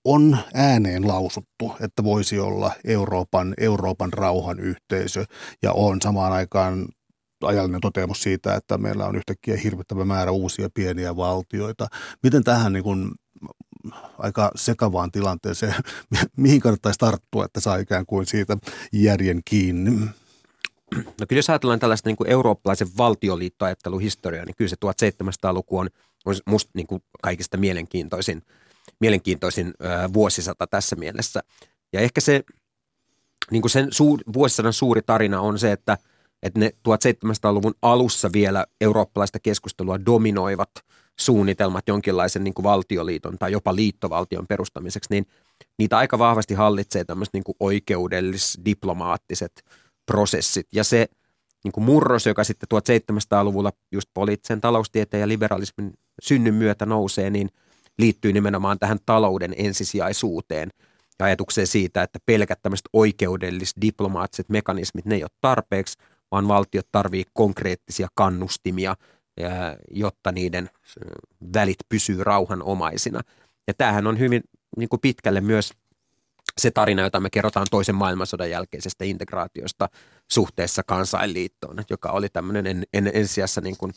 [0.06, 5.26] on ääneen lausuttu, että voisi olla Euroopan, Euroopan rauhan yhteisö
[5.62, 6.88] ja on samaan aikaan
[7.44, 11.88] ajallinen toteamus siitä, että meillä on yhtäkkiä hirvittävä määrä uusia pieniä valtioita.
[12.24, 13.12] Miten tähän niin kuin
[14.20, 15.76] aika sekavaan tilanteeseen,
[16.38, 18.58] mihin kannattaisi tarttua, että saa ikään kuin siitä
[18.94, 19.92] järjen kiinni?
[20.96, 25.90] No kyllä jos ajatellaan tällaista niin kuin eurooppalaisen valtioliittoajattelun historiaa, niin kyllä se 1700-luku on,
[26.26, 28.42] on musta niin kuin kaikista mielenkiintoisin,
[29.00, 29.74] mielenkiintoisin
[30.14, 31.44] vuosisata tässä mielessä.
[31.94, 32.44] Ja ehkä se
[33.52, 35.98] niin kuin sen suur, vuosisadan suuri tarina on se, että–
[36.44, 40.70] että ne 1700-luvun alussa vielä eurooppalaista keskustelua dominoivat
[41.20, 45.26] suunnitelmat jonkinlaisen niin kuin valtioliiton tai jopa liittovaltion perustamiseksi, niin
[45.78, 49.64] niitä aika vahvasti hallitsee tämmöiset niin oikeudellis-diplomaattiset
[50.06, 50.68] prosessit.
[50.74, 51.08] Ja se
[51.64, 57.50] niin kuin murros, joka sitten 1700-luvulla just poliittisen taloustieteen ja liberalismin synnyn myötä nousee, niin
[58.00, 60.70] liittyy nimenomaan tähän talouden ensisijaisuuteen
[61.20, 65.98] ja ajatukseen siitä, että pelkät tämmöiset oikeudellis-diplomaattiset mekanismit, ne ei ole tarpeeksi–
[66.34, 68.96] vaan valtiot tarvii konkreettisia kannustimia,
[69.92, 70.70] jotta niiden
[71.54, 73.22] välit pysyy rauhanomaisina.
[73.68, 74.44] Ja tämähän on hyvin
[74.78, 75.74] niin kuin pitkälle myös
[76.58, 79.90] se tarina, jota me kerrotaan toisen maailmansodan jälkeisestä integraatiosta
[80.32, 83.94] suhteessa kansainliittoon, joka oli tämmöinen en, en, ensijassa niin kuin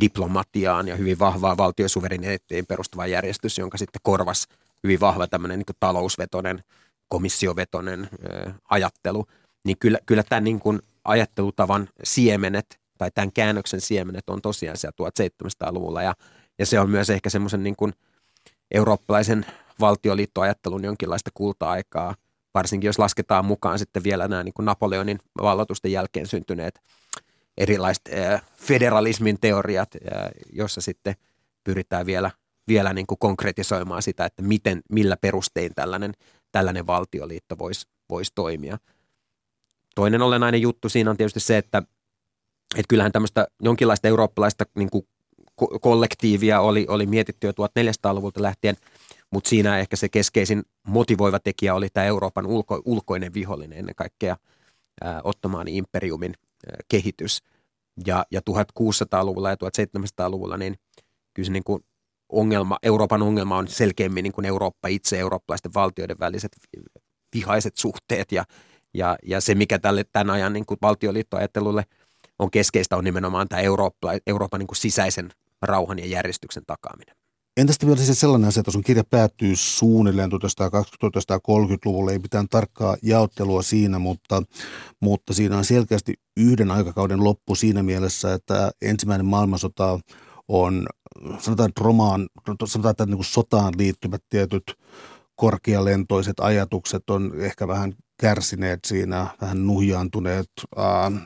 [0.00, 4.48] diplomatiaan ja hyvin vahvaa valtiosuvereniteettiin perustuva järjestys, jonka sitten korvasi
[4.84, 6.64] hyvin vahva tämmöinen niin kuin talousvetonen,
[7.08, 9.26] komissiovetonen ö, ajattelu.
[9.64, 15.10] Niin kyllä, kyllä tämä niin kuin ajattelutavan siemenet tai tämän käännöksen siemenet on tosiaan siellä
[15.42, 16.14] 1700-luvulla ja,
[16.58, 17.92] ja se on myös ehkä semmoisen niin kuin
[18.70, 19.46] eurooppalaisen
[19.80, 22.14] valtioliittoajattelun jonkinlaista kulta-aikaa,
[22.54, 26.80] varsinkin jos lasketaan mukaan sitten vielä nämä niin kuin Napoleonin vallatusten jälkeen syntyneet
[27.60, 31.14] erilaiset äh, federalismin teoriat, äh, jossa sitten
[31.64, 32.30] pyritään vielä,
[32.68, 36.12] vielä niin kuin konkretisoimaan sitä, että miten, millä perustein tällainen,
[36.52, 38.78] tällainen valtioliitto voisi vois toimia–
[39.94, 41.78] Toinen olennainen juttu siinä on tietysti se, että,
[42.76, 45.06] että kyllähän tämmöistä jonkinlaista eurooppalaista niin kuin
[45.80, 48.76] kollektiivia oli, oli mietitty jo 1400-luvulta lähtien,
[49.30, 54.36] mutta siinä ehkä se keskeisin motivoiva tekijä oli tämä Euroopan ulko, ulkoinen vihollinen ennen kaikkea
[55.00, 56.34] ää, Ottomaani imperiumin
[56.88, 57.42] kehitys.
[58.06, 60.76] Ja, ja 1600-luvulla ja 1700-luvulla niin
[61.34, 61.84] kyllä se niin kuin
[62.28, 66.52] ongelma, Euroopan ongelma on selkeämmin niin kuin Eurooppa itse, eurooppalaisten valtioiden väliset
[67.34, 68.44] vihaiset suhteet ja,
[68.94, 71.84] ja, ja se, mikä tälle tämän ajan niin kuin valtioliittoajattelulle
[72.38, 75.30] on keskeistä, on nimenomaan tämä Eurooppa, Euroopan niin kuin sisäisen
[75.62, 77.19] rauhan ja järjestyksen takaaminen.
[77.56, 82.96] Entä sitten vielä siis sellainen asia, että sun kirja päättyy suunnilleen 1920-1930-luvulle, ei mitään tarkkaa
[83.02, 84.42] jaottelua siinä, mutta,
[85.00, 89.98] mutta siinä on selkeästi yhden aikakauden loppu siinä mielessä, että ensimmäinen maailmansota
[90.48, 90.86] on,
[91.38, 92.28] sanotaan, että romaan,
[92.64, 94.74] sanotaan, että niin kuin sotaan liittyvät tietyt
[95.36, 100.50] korkealentoiset ajatukset on ehkä vähän kärsineet siinä, vähän nuhjaantuneet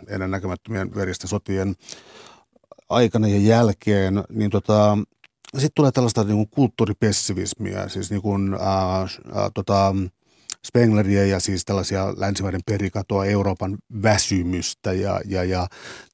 [0.08, 1.74] ennen näkemättömien veristen sotien
[2.88, 4.98] aikana ja jälkeen, niin tota,
[5.60, 9.94] sitten tulee tällaista niin kuin kulttuuripessivismiä, siis niin kuin, ää, ää, tota,
[10.66, 15.66] Spengleria ja siis tällaisia länsimaiden perikatoa, Euroopan väsymystä ja, ja, ja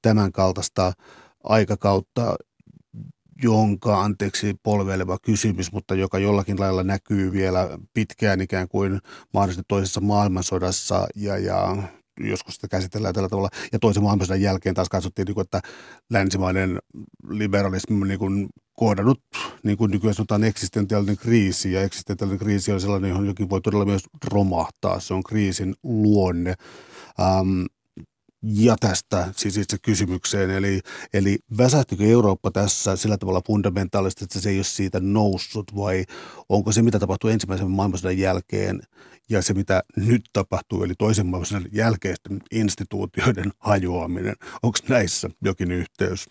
[0.03, 0.93] tämän kaltaista
[1.45, 2.35] aikakautta,
[3.43, 9.01] jonka, anteeksi polveileva kysymys, mutta joka jollakin lailla näkyy vielä pitkään ikään kuin
[9.35, 11.77] mahdollisesti toisessa maailmansodassa ja, ja
[12.21, 13.49] joskus sitä käsitellään tällä tavalla.
[13.73, 15.61] Ja toisen maailmansodan jälkeen taas katsottiin, niin että
[16.11, 16.79] länsimainen
[17.29, 18.49] liberalismi on niin
[18.81, 19.21] kohdannut,
[19.63, 21.73] niin kuin nykyään sanotaan, eksistentiaalinen kriisi.
[21.73, 25.01] Ja eksistentiaalinen kriisi on sellainen, johon jokin voi todella myös romahtaa.
[25.01, 26.55] Se on kriisin luonne.
[27.21, 27.65] Ähm,
[28.43, 30.81] ja tästä siis itse kysymykseen, eli,
[31.13, 36.05] eli väsähtykö Eurooppa tässä sillä tavalla fundamentaalisesti, että se ei ole siitä noussut vai
[36.49, 38.81] onko se, mitä tapahtui ensimmäisen maailmansodan jälkeen
[39.31, 46.27] ja se, mitä nyt tapahtuu, eli toisen maailmansodan jälkeisten instituutioiden hajoaminen, onko näissä jokin yhteys?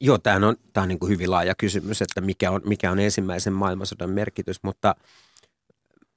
[0.00, 2.98] Joo, tämä on, tämä on niin kuin hyvin laaja kysymys, että mikä on, mikä on
[2.98, 4.94] ensimmäisen maailmansodan merkitys, mutta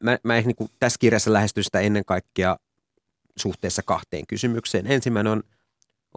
[0.03, 2.57] mä, mä niin kuin tässä kirjassa lähestyn sitä ennen kaikkea
[3.37, 4.87] suhteessa kahteen kysymykseen.
[4.87, 5.43] Ensimmäinen on,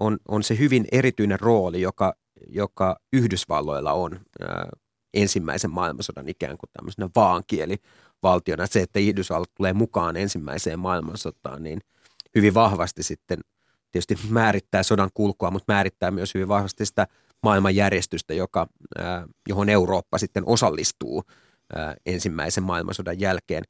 [0.00, 2.14] on, on se hyvin erityinen rooli, joka,
[2.48, 4.68] joka Yhdysvalloilla on ää,
[5.14, 8.66] ensimmäisen maailmansodan ikään kuin tämmöisenä vaankielivaltiona.
[8.66, 11.80] Se, että Yhdysvallat tulee mukaan ensimmäiseen maailmansotaan, niin
[12.34, 13.38] hyvin vahvasti sitten
[13.92, 17.06] tietysti määrittää sodan kulkua, mutta määrittää myös hyvin vahvasti sitä
[17.42, 18.66] maailmanjärjestystä, joka,
[19.48, 21.24] johon Eurooppa sitten osallistuu
[22.06, 23.64] ensimmäisen maailmansodan jälkeen.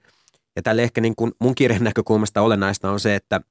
[0.57, 3.41] Ja tälle ehkä niin kuin mun kirjan näkökulmasta olennaista on se, että–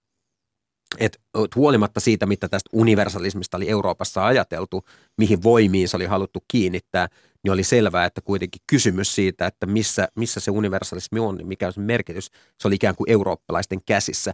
[0.97, 1.19] että
[1.55, 4.83] huolimatta siitä, mitä tästä universalismista oli Euroopassa ajateltu,
[5.17, 7.07] mihin voimiin se oli haluttu kiinnittää,
[7.43, 11.67] niin oli selvää, että kuitenkin kysymys siitä, että missä, missä se universalismi on, niin mikä
[11.67, 14.33] on se merkitys, se oli ikään kuin eurooppalaisten käsissä.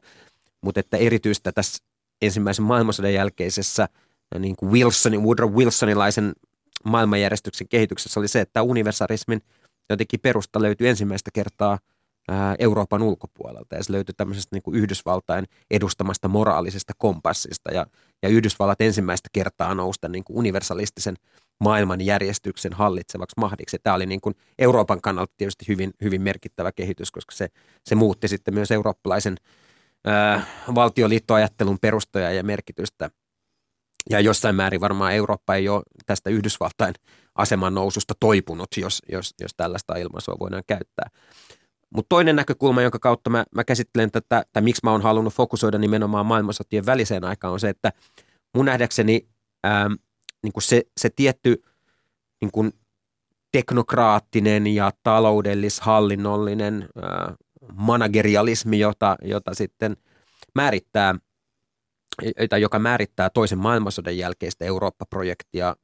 [0.61, 1.83] Mutta että erityistä tässä
[2.25, 3.89] ensimmäisen maailmansodan jälkeisessä
[4.39, 6.33] niin kuin Wilsonin, Woodrow Wilsonilaisen
[6.83, 9.41] maailmanjärjestyksen kehityksessä oli se, että universalismin
[9.89, 11.79] jotenkin perusta löytyi ensimmäistä kertaa–
[12.59, 17.85] Euroopan ulkopuolelta ja se löytyi tämmöisestä niin kuin Yhdysvaltain edustamasta moraalisesta kompassista ja,
[18.21, 21.15] ja Yhdysvallat ensimmäistä kertaa nousta niin kuin universalistisen
[21.59, 23.77] maailmanjärjestyksen hallitsevaksi mahdiksi.
[23.83, 27.47] Tämä oli niin kuin Euroopan kannalta tietysti hyvin, hyvin merkittävä kehitys, koska se,
[27.85, 29.53] se muutti sitten myös eurooppalaisen ää,
[30.75, 33.09] valtioliittoajattelun perustoja ja merkitystä.
[34.09, 36.93] Ja jossain määrin varmaan Eurooppa ei ole tästä Yhdysvaltain
[37.35, 41.09] aseman noususta toipunut, jos, jos, jos tällaista ilmaisua voidaan käyttää.
[41.89, 45.77] Mutta toinen näkökulma, jonka kautta mä, mä käsittelen tätä, tai miksi mä oon halunnut fokusoida
[45.77, 47.93] nimenomaan maailmansotien väliseen aikaan, on se, että
[48.55, 49.27] mun nähdäkseni
[49.63, 49.89] ää,
[50.43, 51.63] niin kuin se, se tietty
[52.41, 52.71] niin kuin
[53.51, 57.35] teknokraattinen ja taloudellis-hallinnollinen ää,
[57.73, 59.97] managerialismi, jota, jota sitten
[60.55, 61.15] määrittää,
[62.49, 65.75] tai joka määrittää toisen maailmansodan jälkeistä Eurooppa-projektia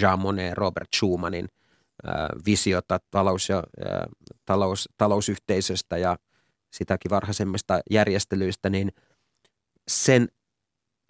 [0.00, 1.48] Jean Monnet, Robert Schumannin–
[2.46, 3.62] visiota talous- ja
[4.44, 6.18] talous, talousyhteisöstä ja
[6.70, 8.92] sitäkin varhaisemmista järjestelyistä, niin
[9.88, 10.28] sen,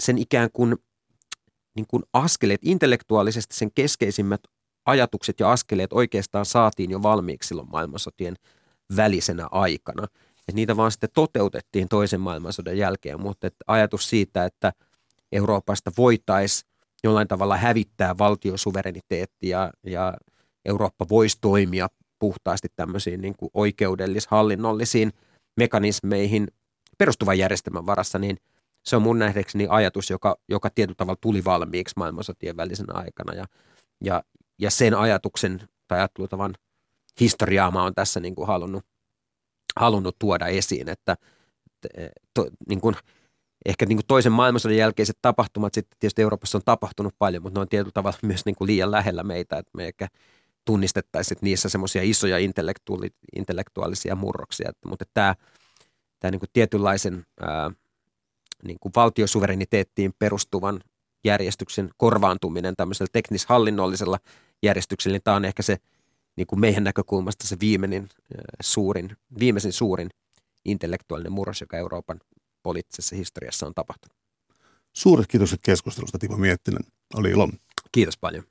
[0.02, 0.76] sen ikään kuin,
[1.76, 4.40] niin kuin askeleet, intellektuaalisesti sen keskeisimmät
[4.86, 8.36] ajatukset ja askeleet oikeastaan saatiin jo valmiiksi silloin maailmansotien
[8.97, 10.07] välisenä aikana.
[10.49, 14.72] Et niitä vaan sitten toteutettiin toisen maailmansodan jälkeen, mutta että ajatus siitä, että
[15.32, 16.70] Euroopasta voitaisiin
[17.05, 20.14] jollain tavalla hävittää valtiosuvereniteetti ja, ja
[20.64, 25.12] Eurooppa voisi toimia puhtaasti tämmöisiin niin kuin oikeudellis-hallinnollisiin
[25.57, 26.49] mekanismeihin
[26.99, 28.37] perustuvan järjestelmän varassa, niin
[28.84, 33.34] se on mun nähdäkseni ajatus, joka, joka tietyllä tavalla tuli valmiiksi maailmansotien välisenä aikana.
[33.34, 33.45] Ja,
[34.05, 34.22] ja,
[34.59, 36.55] ja sen ajatuksen tai ajattelutavan
[37.21, 38.85] historiaa mä oon tässä niin kuin halunnut,
[39.77, 41.17] halunnut tuoda esiin, että
[42.35, 42.97] to, niin kuin,
[43.67, 47.62] ehkä niin kuin toisen maailmansodan jälkeiset tapahtumat sitten tietysti Euroopassa on tapahtunut paljon, mutta ne
[47.62, 50.09] on tietyllä tavalla myös niin kuin liian lähellä meitä, että me ehkä
[50.64, 54.69] tunnistettaisiin niissä semmoisia isoja intellektuaali, intellektuaalisia murroksia.
[54.69, 55.35] Että, mutta tämä,
[56.21, 57.71] tämä niin kuin tietynlaisen ää,
[58.64, 60.81] niin kuin valtiosuvereniteettiin perustuvan
[61.25, 64.19] järjestyksen korvaantuminen tämmöisellä teknishallinnollisella
[64.62, 65.77] järjestyksellä, niin tämä on ehkä se
[66.37, 68.09] niin kuin meidän näkökulmasta se viimeinen,
[68.61, 70.11] suurin, viimeisin suurin
[70.64, 72.20] intellektuaalinen murros, joka Euroopan
[72.62, 74.16] poliittisessa historiassa on tapahtunut.
[74.93, 76.84] Suuret kiitokset keskustelusta, Timo Miettinen.
[77.14, 77.49] Oli ilo.
[77.93, 78.45] Kiitos paljon.